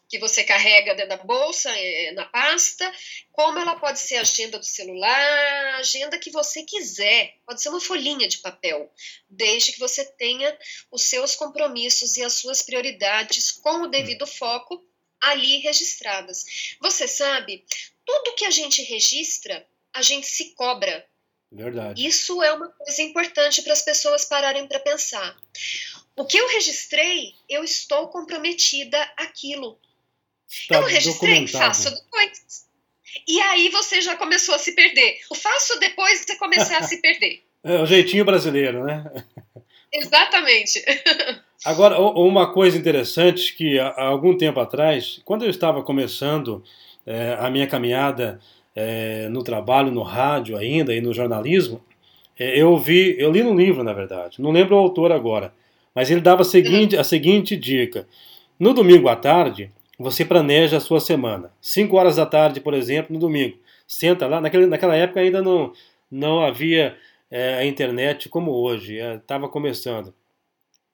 que 0.09 0.19
você 0.19 0.45
carrega 0.45 0.95
dentro 0.95 1.17
da 1.17 1.25
bolsa, 1.25 1.71
é, 1.71 2.13
na 2.13 2.25
pasta, 2.27 2.91
como 3.33 3.59
ela 3.59 3.77
pode 3.77 3.99
ser 3.99 4.17
a 4.17 4.21
agenda 4.21 4.59
do 4.59 4.65
celular, 4.65 5.75
agenda 5.79 6.19
que 6.19 6.31
você 6.31 6.63
quiser, 6.63 7.35
pode 7.45 7.61
ser 7.61 7.71
uma 7.71 7.81
folhinha 7.81 8.29
de 8.29 8.39
papel, 8.39 8.91
desde 9.29 9.73
que 9.73 9.81
você 9.81 10.05
tenha 10.05 10.57
os 10.91 11.03
seus 11.03 11.35
compromissos 11.35 12.17
e 12.17 12.23
as 12.23 12.35
suas 12.35 12.63
prioridades 12.63 13.51
com 13.51 13.83
o 13.83 13.89
devido 13.89 14.27
foco 14.27 14.86
ali 15.21 15.59
registradas. 15.59 16.45
Você 16.81 17.09
sabe, 17.09 17.65
tudo 18.05 18.35
que 18.35 18.45
a 18.45 18.51
gente 18.51 18.83
registra, 18.83 19.67
a 19.93 20.03
gente 20.03 20.27
se 20.27 20.55
cobra. 20.55 21.07
Verdade. 21.51 22.07
Isso 22.07 22.43
é 22.43 22.53
uma 22.53 22.69
coisa 22.69 23.03
importante 23.03 23.63
para 23.63 23.73
as 23.73 23.83
pessoas 23.83 24.25
pararem 24.25 24.67
para 24.67 24.81
pensar. 24.81 25.37
O 26.17 26.25
que 26.25 26.39
eu 26.39 26.49
registrei, 26.49 27.35
eu 27.49 27.63
estou 27.63 28.09
comprometida 28.09 29.01
àquilo. 29.17 29.79
Está 30.49 30.77
eu 30.77 30.85
registrei, 30.85 31.47
faço 31.47 31.91
depois. 31.91 32.67
E 33.27 33.41
aí 33.41 33.69
você 33.69 34.01
já 34.01 34.17
começou 34.17 34.55
a 34.55 34.59
se 34.59 34.73
perder. 34.73 35.21
O 35.31 35.35
faço 35.35 35.79
depois 35.79 36.21
você 36.21 36.37
começar 36.37 36.79
a 36.79 36.83
se 36.83 36.99
perder. 37.03 37.43
É 37.63 37.81
o 37.81 37.87
jeitinho 37.87 38.25
brasileiro, 38.25 38.85
né? 38.85 39.05
Exatamente. 39.93 40.85
Agora, 41.65 41.99
uma 41.99 42.53
coisa 42.53 42.77
interessante 42.77 43.55
que 43.57 43.79
há 43.79 44.05
algum 44.05 44.37
tempo 44.37 44.61
atrás, 44.61 45.21
quando 45.25 45.45
eu 45.45 45.51
estava 45.51 45.83
começando 45.83 46.63
é, 47.07 47.37
a 47.41 47.51
minha 47.51 47.67
caminhada 47.67 48.39
é, 48.75 49.29
no 49.29 49.43
trabalho, 49.43 49.91
no 49.91 50.03
rádio 50.03 50.57
ainda 50.57 50.95
e 50.95 51.01
no 51.01 51.15
jornalismo, 51.15 51.81
é, 52.39 52.61
eu 52.61 52.77
vi, 52.77 53.17
eu 53.19 53.33
li 53.33 53.43
no 53.43 53.55
livro, 53.55 53.83
na 53.83 53.93
verdade, 53.93 54.41
não 54.41 54.51
lembro 54.51 54.77
o 54.77 54.79
autor 54.79 55.11
agora, 55.11 55.53
mas 55.95 56.11
ele 56.11 56.21
dava 56.21 56.43
a 56.43 56.45
seguinte, 56.45 56.97
a 56.97 57.03
seguinte 57.03 57.57
dica: 57.57 58.07
no 58.61 58.75
domingo 58.75 59.09
à 59.09 59.17
tarde, 59.17 59.71
você 59.99 60.25
planeja 60.25 60.77
a 60.77 60.81
sua 60.81 61.01
semana. 61.01 61.51
5 61.61 61.97
horas 61.97 62.17
da 62.17 62.27
tarde, 62.27 62.61
por 62.61 62.75
exemplo, 62.75 63.15
no 63.15 63.19
domingo. 63.19 63.57
Senta 63.87 64.27
lá, 64.27 64.41
naquele, 64.41 64.67
naquela 64.67 64.95
época 64.95 65.21
ainda 65.21 65.41
não, 65.41 65.73
não 66.11 66.45
havia 66.45 66.97
a 67.59 67.65
internet 67.65 68.29
como 68.29 68.53
hoje, 68.53 68.99
estava 68.99 69.49
começando. 69.49 70.13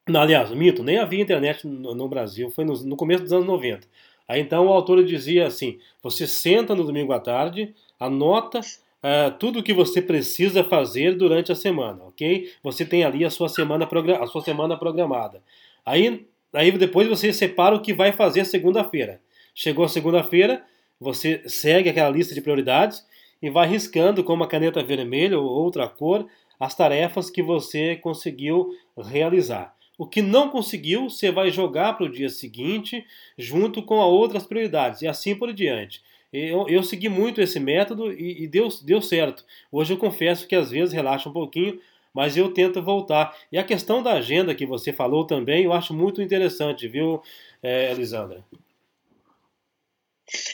Aliás, 0.06 0.50
mito, 0.50 0.82
nem 0.82 0.98
havia 0.98 1.22
internet 1.22 1.66
no, 1.66 2.08
Brasil, 2.08 2.50
foi 2.50 2.64
no, 2.64 2.74
no, 2.84 2.96
começo 2.96 3.22
dos 3.22 3.32
anos 3.32 3.46
90. 3.46 3.86
Aí 4.26 4.40
então 4.40 4.66
o 4.66 4.72
autor 4.72 5.04
dizia 5.04 5.46
assim: 5.46 5.78
você 6.02 6.26
senta 6.26 6.74
no 6.74 6.84
domingo 6.84 7.12
à 7.12 7.20
tarde, 7.20 7.74
anota 7.98 8.60
é, 9.02 9.30
tudo 9.30 9.60
o 9.60 9.62
que 9.62 9.72
você 9.72 10.02
precisa 10.02 10.64
fazer 10.64 11.16
durante 11.16 11.52
a 11.52 11.54
semana, 11.54 12.02
ok? 12.04 12.50
Você 12.62 12.84
tem 12.84 13.04
ali 13.04 13.24
a 13.24 13.30
sua 13.30 13.48
semana, 13.48 13.88
a 14.20 14.26
sua 14.26 14.42
semana 14.42 14.76
programada. 14.76 15.42
Aí 15.84 16.26
Aí 16.52 16.70
depois 16.70 17.08
você 17.08 17.32
separa 17.32 17.74
o 17.74 17.80
que 17.80 17.94
vai 17.94 18.12
fazer 18.12 18.44
segunda-feira. 18.44 19.20
Chegou 19.54 19.84
a 19.84 19.88
segunda-feira, 19.88 20.62
você 21.00 21.42
segue 21.48 21.88
aquela 21.88 22.10
lista 22.10 22.34
de 22.34 22.42
prioridades 22.42 23.06
e 23.40 23.48
vai 23.48 23.66
riscando 23.66 24.22
com 24.22 24.34
uma 24.34 24.46
caneta 24.46 24.82
vermelha 24.82 25.38
ou 25.38 25.46
outra 25.46 25.88
cor 25.88 26.26
as 26.60 26.74
tarefas 26.74 27.30
que 27.30 27.42
você 27.42 27.96
conseguiu 27.96 28.70
realizar. 28.96 29.74
O 30.02 30.06
que 30.08 30.20
não 30.20 30.48
conseguiu, 30.48 31.08
você 31.08 31.30
vai 31.30 31.48
jogar 31.52 31.92
para 31.92 32.06
o 32.06 32.10
dia 32.10 32.28
seguinte, 32.28 33.06
junto 33.38 33.80
com 33.84 34.00
as 34.02 34.08
outras 34.08 34.44
prioridades, 34.44 35.00
e 35.00 35.06
assim 35.06 35.32
por 35.32 35.52
diante. 35.52 36.02
Eu, 36.32 36.68
eu 36.68 36.82
segui 36.82 37.08
muito 37.08 37.40
esse 37.40 37.60
método 37.60 38.12
e, 38.12 38.42
e 38.42 38.48
deu, 38.48 38.66
deu 38.82 39.00
certo. 39.00 39.44
Hoje 39.70 39.92
eu 39.92 39.96
confesso 39.96 40.48
que 40.48 40.56
às 40.56 40.72
vezes 40.72 40.92
relaxa 40.92 41.28
um 41.28 41.32
pouquinho, 41.32 41.78
mas 42.12 42.36
eu 42.36 42.52
tento 42.52 42.82
voltar. 42.82 43.32
E 43.52 43.56
a 43.56 43.62
questão 43.62 44.02
da 44.02 44.14
agenda 44.14 44.56
que 44.56 44.66
você 44.66 44.92
falou 44.92 45.24
também, 45.24 45.62
eu 45.62 45.72
acho 45.72 45.94
muito 45.94 46.20
interessante, 46.20 46.88
viu, 46.88 47.22
é, 47.62 47.92
Elisandra? 47.92 48.44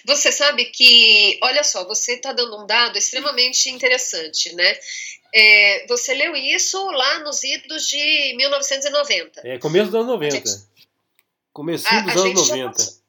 Você 0.06 0.32
sabe 0.32 0.66
que, 0.66 1.38
olha 1.42 1.62
só, 1.62 1.84
você 1.84 2.14
está 2.14 2.32
dando 2.32 2.62
um 2.62 2.66
dado 2.66 2.98
extremamente 2.98 3.70
interessante, 3.70 4.54
né? 4.54 4.78
É, 5.32 5.86
você 5.86 6.14
leu 6.14 6.34
isso 6.34 6.82
lá 6.90 7.20
nos 7.20 7.42
idos 7.44 7.86
de 7.86 8.34
1990. 8.36 9.46
É, 9.46 9.58
começo 9.58 9.86
dos 9.86 9.94
anos 9.94 10.08
90. 10.08 10.36
Gente, 10.36 10.68
Comecinho 11.58 12.04
dos 12.04 12.16
a, 12.16 12.18
a 12.20 12.22
anos 12.22 12.48
90. 12.48 12.72
Passou, 12.72 13.02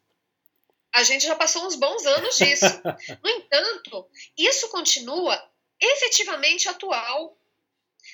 a 0.92 1.04
gente 1.04 1.26
já 1.26 1.36
passou 1.36 1.68
uns 1.68 1.76
bons 1.76 2.04
anos 2.06 2.36
disso. 2.36 2.66
no 3.24 3.30
entanto, 3.30 4.08
isso 4.36 4.68
continua 4.70 5.40
efetivamente 5.80 6.68
atual 6.68 7.38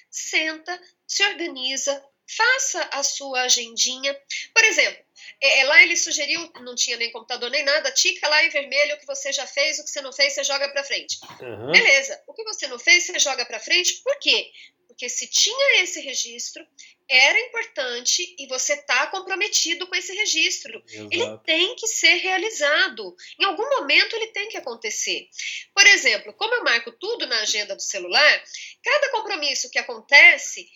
senta, 0.10 0.78
se 1.08 1.26
organiza, 1.26 2.04
faça 2.28 2.82
a 2.92 3.02
sua 3.02 3.44
agendinha. 3.44 4.14
Por 4.54 4.64
exemplo, 4.66 5.05
é, 5.42 5.60
é, 5.60 5.64
lá 5.66 5.82
ele 5.84 5.96
sugeriu, 5.96 6.52
não 6.62 6.76
tinha 6.76 6.98
nem 6.98 7.12
computador 7.12 7.50
nem 7.50 7.64
nada, 7.64 7.92
tica 7.92 8.28
lá 8.28 8.44
em 8.44 8.50
vermelho 8.50 8.96
o 8.96 9.00
que 9.00 9.06
você 9.06 9.32
já 9.32 9.46
fez, 9.46 9.80
o 9.80 9.84
que 9.84 9.90
você 9.90 10.02
não 10.02 10.14
fez, 10.14 10.34
você 10.34 10.44
joga 10.44 10.70
para 10.70 10.84
frente. 10.84 11.20
Uhum. 11.42 11.72
Beleza, 11.72 12.22
o 12.28 12.34
que 12.34 12.44
você 12.44 12.68
não 12.68 12.80
fez, 12.80 13.06
você 13.06 13.20
joga 13.20 13.46
para 13.46 13.60
frente, 13.60 14.02
por 14.04 14.18
quê? 14.20 14.52
Porque 14.88 15.10
se 15.10 15.30
tinha 15.30 15.84
esse 15.84 16.00
registro, 16.00 16.66
era 17.10 17.40
importante 17.40 18.36
e 18.40 18.48
você 18.48 18.74
está 18.74 19.08
comprometido 19.08 19.86
com 19.88 19.96
esse 19.96 20.14
registro. 20.14 20.82
Exato. 20.88 21.10
Ele 21.12 21.38
tem 21.46 21.76
que 21.76 21.88
ser 21.88 22.16
realizado. 22.16 23.16
Em 23.40 23.44
algum 23.44 23.68
momento 23.78 24.16
ele 24.16 24.28
tem 24.28 24.48
que 24.48 24.58
acontecer. 24.58 25.28
Por 25.74 25.86
exemplo, 25.86 26.34
como 26.34 26.54
eu 26.56 26.64
marco 26.64 26.92
tudo 26.94 27.28
na 27.28 27.42
agenda 27.42 27.76
do 27.76 27.82
celular, 27.82 28.44
cada 28.84 29.12
compromisso 29.12 29.70
que 29.70 29.78
acontece, 29.78 30.68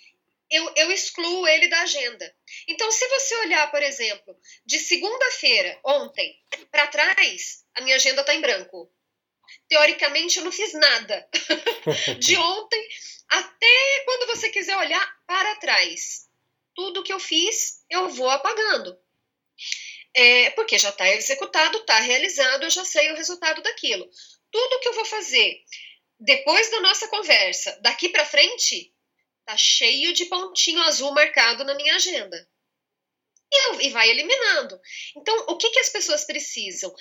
eu, 0.49 0.73
eu 0.75 0.91
excluo 0.91 1.47
ele 1.47 1.67
da 1.67 1.81
agenda. 1.81 2.35
Então, 2.67 2.91
se 2.91 3.07
você 3.07 3.35
olhar, 3.37 3.69
por 3.71 3.81
exemplo, 3.81 4.35
de 4.65 4.79
segunda-feira, 4.79 5.79
ontem, 5.83 6.35
para 6.71 6.87
trás, 6.87 7.63
a 7.75 7.81
minha 7.81 7.95
agenda 7.95 8.21
está 8.21 8.33
em 8.33 8.41
branco. 8.41 8.91
Teoricamente, 9.67 10.37
eu 10.37 10.45
não 10.45 10.51
fiz 10.51 10.73
nada. 10.73 11.29
de 12.19 12.37
ontem 12.37 12.87
até 13.29 14.03
quando 14.05 14.27
você 14.27 14.49
quiser 14.49 14.77
olhar 14.77 15.17
para 15.27 15.55
trás. 15.55 16.27
Tudo 16.75 17.03
que 17.03 17.13
eu 17.13 17.19
fiz, 17.19 17.83
eu 17.89 18.09
vou 18.09 18.29
apagando. 18.29 18.97
É, 20.15 20.49
porque 20.51 20.77
já 20.77 20.89
está 20.89 21.07
executado, 21.09 21.77
está 21.77 21.99
realizado, 21.99 22.63
eu 22.63 22.69
já 22.69 22.83
sei 22.83 23.11
o 23.11 23.15
resultado 23.15 23.61
daquilo. 23.61 24.09
Tudo 24.51 24.79
que 24.79 24.87
eu 24.87 24.93
vou 24.93 25.05
fazer 25.05 25.63
depois 26.19 26.69
da 26.69 26.81
nossa 26.81 27.07
conversa, 27.07 27.79
daqui 27.81 28.09
para 28.09 28.25
frente, 28.25 28.93
tá 29.49 29.57
cheio 29.57 30.13
de 30.13 30.25
pontinho 30.25 30.79
azul 30.83 31.11
marcado 31.11 31.63
na 31.63 31.73
minha 31.73 31.95
agenda. 31.95 32.47
E, 33.51 33.87
e 33.87 33.89
vai 33.89 34.07
eliminando. 34.07 34.79
Então, 35.17 35.45
o 35.47 35.57
que, 35.57 35.71
que 35.71 35.79
as 35.79 35.89
pessoas 35.89 36.23
precisam? 36.25 36.93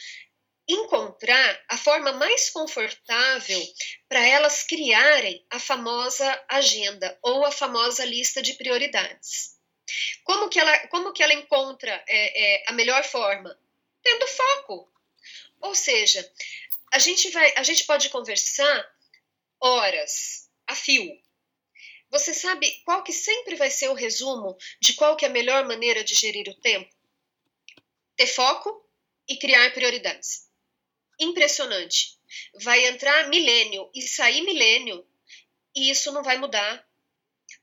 encontrar 0.70 1.64
a 1.66 1.78
forma 1.78 2.12
mais 2.12 2.50
confortável 2.50 3.58
para 4.06 4.20
elas 4.20 4.62
criarem 4.64 5.42
a 5.48 5.58
famosa 5.58 6.44
agenda 6.46 7.18
ou 7.22 7.46
a 7.46 7.50
famosa 7.50 8.04
lista 8.04 8.42
de 8.42 8.52
prioridades. 8.52 9.56
Como 10.24 10.50
que 10.50 10.60
ela, 10.60 10.88
como 10.88 11.14
que 11.14 11.22
ela 11.22 11.32
encontra 11.32 12.04
é, 12.06 12.56
é, 12.56 12.64
a 12.66 12.72
melhor 12.72 13.02
forma? 13.02 13.58
Tendo 14.02 14.26
foco. 14.26 14.92
Ou 15.62 15.74
seja, 15.74 16.30
a 16.92 16.98
gente, 16.98 17.30
vai, 17.30 17.50
a 17.56 17.62
gente 17.62 17.84
pode 17.84 18.10
conversar 18.10 18.94
horas 19.58 20.50
a 20.66 20.74
fio. 20.74 21.18
Você 22.10 22.32
sabe 22.32 22.70
qual 22.84 23.02
que 23.02 23.12
sempre 23.12 23.54
vai 23.56 23.70
ser 23.70 23.88
o 23.88 23.94
resumo 23.94 24.56
de 24.80 24.94
qual 24.94 25.16
que 25.16 25.24
é 25.24 25.28
a 25.28 25.32
melhor 25.32 25.66
maneira 25.66 26.02
de 26.02 26.14
gerir 26.14 26.48
o 26.48 26.60
tempo? 26.60 26.90
Ter 28.16 28.26
foco 28.26 28.84
e 29.28 29.36
criar 29.36 29.72
prioridades 29.72 30.48
impressionante. 31.18 32.16
vai 32.62 32.86
entrar 32.86 33.28
milênio 33.28 33.90
e 33.94 34.02
sair 34.02 34.42
milênio, 34.42 35.04
e 35.74 35.90
isso 35.90 36.12
não 36.12 36.22
vai 36.22 36.36
mudar, 36.36 36.86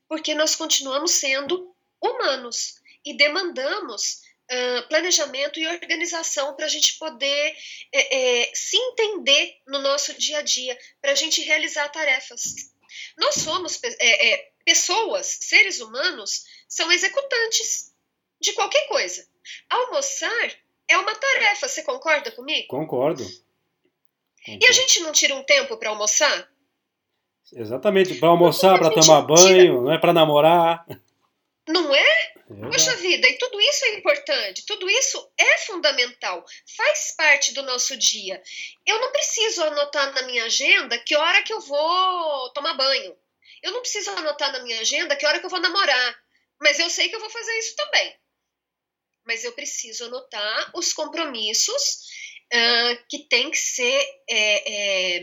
porque 0.08 0.34
nós 0.34 0.56
continuamos 0.56 1.12
sendo 1.12 1.74
humanos 2.00 2.82
e 3.04 3.16
demandamos 3.16 4.22
uh, 4.50 4.88
planejamento 4.88 5.60
e 5.60 5.68
organização 5.68 6.56
para 6.56 6.66
a 6.66 6.68
gente 6.68 6.98
poder 6.98 7.56
é, 7.92 8.42
é, 8.42 8.54
se 8.54 8.76
entender 8.76 9.60
no 9.68 9.78
nosso 9.78 10.12
dia 10.14 10.38
a 10.38 10.42
dia, 10.42 10.76
para 11.00 11.12
a 11.12 11.14
gente 11.14 11.40
realizar 11.42 11.88
tarefas. 11.90 12.74
Nós 13.18 13.36
somos 13.36 13.80
é, 13.82 14.32
é, 14.32 14.50
pessoas, 14.64 15.38
seres 15.40 15.80
humanos, 15.80 16.44
são 16.68 16.90
executantes 16.92 17.92
de 18.40 18.52
qualquer 18.52 18.86
coisa. 18.88 19.26
Almoçar 19.70 20.50
é 20.88 20.96
uma 20.98 21.14
tarefa, 21.14 21.68
você 21.68 21.82
concorda 21.82 22.30
comigo? 22.30 22.68
Concordo. 22.68 23.22
Concordo. 23.24 23.46
E 24.46 24.66
a 24.66 24.72
gente 24.72 25.00
não 25.00 25.12
tira 25.12 25.34
um 25.34 25.42
tempo 25.42 25.76
para 25.76 25.90
almoçar? 25.90 26.48
Exatamente, 27.52 28.14
para 28.14 28.28
almoçar, 28.28 28.78
para 28.78 28.90
tomar 28.90 29.22
banho, 29.22 29.72
tira... 29.72 29.72
não 29.72 29.92
é 29.92 29.98
para 29.98 30.12
namorar. 30.12 30.84
Não 31.68 31.94
é? 31.94 32.00
é 32.00 32.34
Poxa 32.70 32.94
vida, 32.96 33.28
e 33.28 33.38
tudo 33.38 33.60
isso 33.60 33.84
é 33.86 33.94
importante, 33.94 34.64
tudo 34.66 34.88
isso 34.88 35.32
é 35.36 35.58
fundamental, 35.58 36.44
faz 36.76 37.12
parte 37.16 37.52
do 37.52 37.62
nosso 37.62 37.96
dia. 37.96 38.40
Eu 38.86 39.00
não 39.00 39.10
preciso 39.10 39.64
anotar 39.64 40.14
na 40.14 40.22
minha 40.22 40.44
agenda 40.44 40.98
que 40.98 41.16
hora 41.16 41.42
que 41.42 41.52
eu 41.52 41.60
vou 41.60 42.52
tomar 42.52 42.74
banho. 42.74 43.16
Eu 43.62 43.72
não 43.72 43.80
preciso 43.80 44.10
anotar 44.10 44.52
na 44.52 44.60
minha 44.62 44.80
agenda 44.80 45.16
que 45.16 45.26
hora 45.26 45.40
que 45.40 45.46
eu 45.46 45.50
vou 45.50 45.60
namorar. 45.60 46.18
Mas 46.60 46.78
eu 46.78 46.88
sei 46.88 47.08
que 47.08 47.16
eu 47.16 47.20
vou 47.20 47.30
fazer 47.30 47.58
isso 47.58 47.74
também. 47.74 48.16
Mas 49.26 49.44
eu 49.44 49.52
preciso 49.52 50.04
anotar 50.04 50.70
os 50.74 50.92
compromissos 50.92 52.06
uh, 52.52 53.06
que 53.08 53.28
têm 53.28 53.50
que 53.50 53.58
ser 53.58 54.22
é, 54.28 55.16
é, 55.16 55.20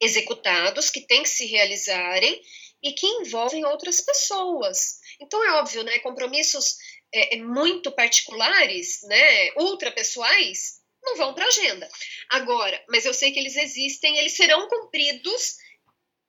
executados, 0.00 0.90
que 0.90 1.00
têm 1.00 1.22
que 1.22 1.28
se 1.28 1.46
realizarem 1.46 2.40
e 2.82 2.92
que 2.92 3.06
envolvem 3.06 3.64
outras 3.64 4.00
pessoas. 4.00 5.00
Então 5.20 5.42
é 5.44 5.52
óbvio, 5.60 5.82
né? 5.82 5.98
Compromissos 6.00 6.76
é, 7.12 7.36
é 7.36 7.42
muito 7.42 7.90
particulares, 7.92 9.00
né? 9.04 9.52
Ultrapessoais, 9.56 10.80
não 11.02 11.16
vão 11.16 11.34
para 11.34 11.44
a 11.44 11.48
agenda. 11.48 11.88
Agora, 12.30 12.82
mas 12.88 13.04
eu 13.04 13.14
sei 13.14 13.32
que 13.32 13.38
eles 13.38 13.56
existem, 13.56 14.18
eles 14.18 14.36
serão 14.36 14.68
cumpridos 14.68 15.56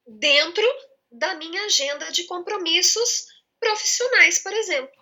dentro 0.05 0.65
da 1.11 1.35
minha 1.35 1.65
agenda 1.65 2.11
de 2.11 2.23
compromissos 2.25 3.25
profissionais, 3.59 4.39
por 4.39 4.53
exemplo. 4.53 5.01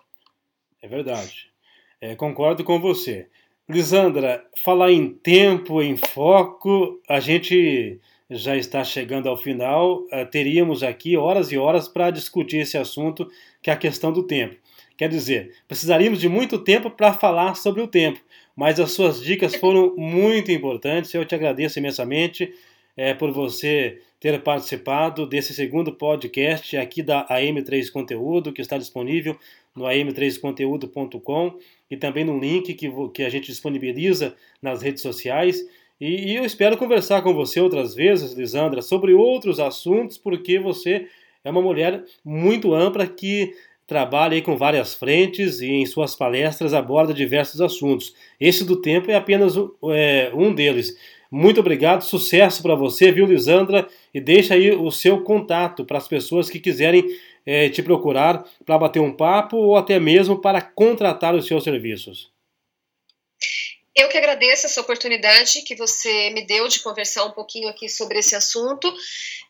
É 0.82 0.88
verdade. 0.88 1.52
É, 2.00 2.14
concordo 2.14 2.64
com 2.64 2.80
você. 2.80 3.28
Lisandra, 3.68 4.48
falar 4.62 4.92
em 4.92 5.12
tempo, 5.12 5.82
em 5.82 5.96
foco, 5.96 7.00
a 7.08 7.18
gente 7.18 8.00
já 8.30 8.56
está 8.56 8.84
chegando 8.84 9.28
ao 9.28 9.36
final. 9.36 10.02
Uh, 10.04 10.26
teríamos 10.30 10.82
aqui 10.82 11.16
horas 11.16 11.50
e 11.50 11.58
horas 11.58 11.88
para 11.88 12.10
discutir 12.10 12.58
esse 12.58 12.78
assunto, 12.78 13.28
que 13.66 13.70
é 13.70 13.72
a 13.72 13.76
questão 13.76 14.12
do 14.12 14.22
tempo. 14.22 14.54
Quer 14.96 15.08
dizer, 15.08 15.52
precisaríamos 15.66 16.20
de 16.20 16.28
muito 16.28 16.56
tempo 16.56 16.88
para 16.88 17.12
falar 17.12 17.56
sobre 17.56 17.82
o 17.82 17.88
tempo, 17.88 18.20
mas 18.54 18.78
as 18.78 18.92
suas 18.92 19.20
dicas 19.20 19.56
foram 19.58 19.92
muito 19.96 20.52
importantes. 20.52 21.12
Eu 21.12 21.24
te 21.24 21.34
agradeço 21.34 21.76
imensamente 21.80 22.54
é, 22.96 23.12
por 23.12 23.32
você 23.32 24.00
ter 24.20 24.40
participado 24.40 25.26
desse 25.26 25.52
segundo 25.52 25.92
podcast 25.92 26.76
aqui 26.76 27.02
da 27.02 27.26
AM3 27.26 27.90
Conteúdo, 27.90 28.52
que 28.52 28.62
está 28.62 28.78
disponível 28.78 29.36
no 29.74 29.82
am3conteúdo.com 29.82 31.58
e 31.90 31.96
também 31.96 32.24
no 32.24 32.38
link 32.38 32.72
que, 32.72 32.88
que 33.12 33.24
a 33.24 33.28
gente 33.28 33.46
disponibiliza 33.46 34.36
nas 34.62 34.80
redes 34.80 35.02
sociais. 35.02 35.60
E, 36.00 36.30
e 36.30 36.36
eu 36.36 36.44
espero 36.44 36.78
conversar 36.78 37.20
com 37.20 37.34
você 37.34 37.60
outras 37.60 37.96
vezes, 37.96 38.32
Lisandra, 38.32 38.80
sobre 38.80 39.12
outros 39.12 39.58
assuntos, 39.58 40.16
porque 40.16 40.56
você 40.56 41.08
é 41.46 41.50
uma 41.50 41.62
mulher 41.62 42.02
muito 42.24 42.74
ampla 42.74 43.06
que 43.06 43.54
trabalha 43.86 44.42
com 44.42 44.56
várias 44.56 44.94
frentes 44.94 45.60
e 45.60 45.68
em 45.68 45.86
suas 45.86 46.16
palestras 46.16 46.74
aborda 46.74 47.14
diversos 47.14 47.60
assuntos. 47.60 48.12
Esse 48.40 48.64
do 48.64 48.80
tempo 48.82 49.12
é 49.12 49.14
apenas 49.14 49.56
um, 49.56 49.70
é, 49.92 50.32
deles. 50.52 50.98
Muito 51.30 51.60
obrigado, 51.60 52.02
sucesso 52.02 52.60
para 52.60 52.74
você, 52.74 53.12
viu, 53.12 53.26
Lisandra? 53.26 53.86
E 54.12 54.20
deixa 54.20 54.54
aí 54.54 54.72
o 54.72 54.90
seu 54.90 55.22
contato 55.22 55.84
para 55.84 55.98
as 55.98 56.08
pessoas 56.08 56.50
que 56.50 56.58
quiserem 56.58 57.04
é, 57.44 57.68
te 57.68 57.80
procurar 57.80 58.44
para 58.64 58.76
bater 58.76 59.00
um 59.00 59.12
papo 59.12 59.56
ou 59.56 59.76
até 59.76 60.00
mesmo 60.00 60.40
para 60.40 60.60
contratar 60.60 61.32
os 61.32 61.46
seus 61.46 61.62
serviços. 61.62 62.32
Eu 63.96 64.10
que 64.10 64.18
agradeço 64.18 64.66
essa 64.66 64.82
oportunidade 64.82 65.62
que 65.62 65.74
você 65.74 66.28
me 66.28 66.46
deu 66.46 66.68
de 66.68 66.80
conversar 66.80 67.24
um 67.24 67.30
pouquinho 67.30 67.66
aqui 67.66 67.88
sobre 67.88 68.18
esse 68.18 68.36
assunto. 68.36 68.94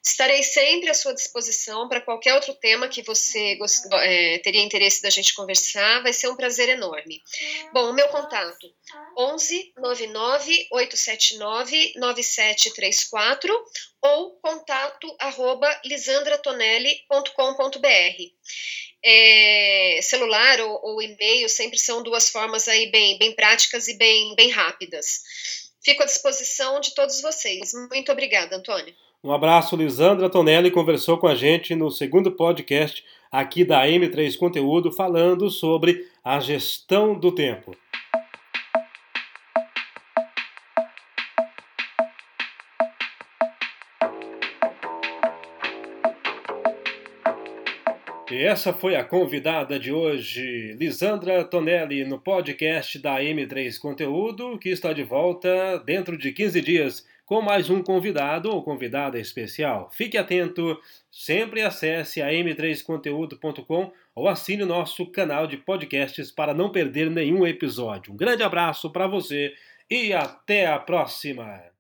Estarei 0.01 0.41
sempre 0.45 0.89
à 0.89 0.95
sua 0.95 1.13
disposição 1.13 1.89
para 1.89 2.01
qualquer 2.01 2.33
outro 2.33 2.55
tema 2.55 2.87
que 2.87 3.03
você 3.03 3.59
é, 3.95 4.39
teria 4.39 4.63
interesse 4.63 5.03
da 5.03 5.11
gente 5.11 5.35
conversar. 5.35 6.01
Vai 6.05 6.13
ser 6.13 6.29
um 6.29 6.37
prazer 6.37 6.69
enorme. 6.69 7.21
Bom, 7.73 7.91
o 7.91 7.93
meu 7.93 8.07
contato: 8.07 8.73
11 9.19 9.73
99 9.79 10.69
879 10.71 11.95
9734 11.97 13.65
ou 14.01 14.39
contato 14.41 15.13
arroba 15.19 15.69
lisandratonelli.com.br 15.85 18.37
é, 19.05 20.01
celular 20.03 20.61
ou, 20.61 20.81
ou, 20.83 21.03
e-mail 21.03 21.49
sempre 21.49 21.79
são 21.79 22.03
duas 22.03 22.29
formas 22.29 22.67
aí 22.69 22.91
bem, 22.91 23.19
bem 23.19 23.33
práticas 23.33 23.89
e 23.89 23.97
bem, 23.97 24.35
bem 24.35 24.51
rápidas. 24.51 25.23
Fico 25.85 26.03
à 26.03 26.07
disposição 26.07 26.81
de 26.81 26.95
todos 26.95 27.21
vocês. 27.21 27.73
Muito 27.91 28.11
obrigada, 28.11 28.57
Antônio. 28.57 28.95
Um 29.23 29.33
abraço, 29.33 29.77
Lisandra 29.77 30.31
Tonelli 30.31 30.71
conversou 30.71 31.19
com 31.19 31.27
a 31.27 31.35
gente 31.35 31.75
no 31.75 31.91
segundo 31.91 32.33
podcast 32.33 33.05
aqui 33.31 33.65
da 33.65 33.85
M3 33.87 34.37
Conteúdo, 34.37 34.93
falando 34.93 35.51
sobre 35.51 36.07
a 36.23 36.41
gestão 36.41 37.19
do 37.19 37.33
tempo. 37.33 37.77
Essa 48.43 48.73
foi 48.73 48.97
a 48.97 49.05
convidada 49.05 49.79
de 49.79 49.93
hoje, 49.93 50.75
Lisandra 50.79 51.45
Tonelli, 51.45 52.05
no 52.05 52.19
podcast 52.19 52.99
da 52.99 53.21
M3 53.21 53.79
Conteúdo, 53.79 54.59
que 54.59 54.69
está 54.69 54.93
de 54.93 55.03
volta 55.03 55.79
dentro 55.85 56.19
de 56.19 56.33
15 56.33 56.61
dias 56.61 57.07
com 57.25 57.43
mais 57.43 57.69
um 57.69 57.83
convidado 57.83 58.51
ou 58.51 58.63
convidada 58.63 59.19
especial. 59.19 59.91
Fique 59.93 60.17
atento, 60.17 60.81
sempre 61.11 61.63
acesse 61.63 62.23
a 62.23 62.29
m3conteúdo.com 62.29 63.93
ou 64.15 64.29
assine 64.29 64.63
o 64.63 64.67
nosso 64.67 65.07
canal 65.07 65.47
de 65.47 65.57
podcasts 65.57 66.31
para 66.31 66.55
não 66.55 66.71
perder 66.71 67.11
nenhum 67.11 67.47
episódio. 67.47 68.13
Um 68.13 68.17
grande 68.17 68.43
abraço 68.43 68.91
para 68.91 69.07
você 69.07 69.53
e 69.91 70.13
até 70.13 70.67
a 70.67 70.79
próxima! 70.79 71.76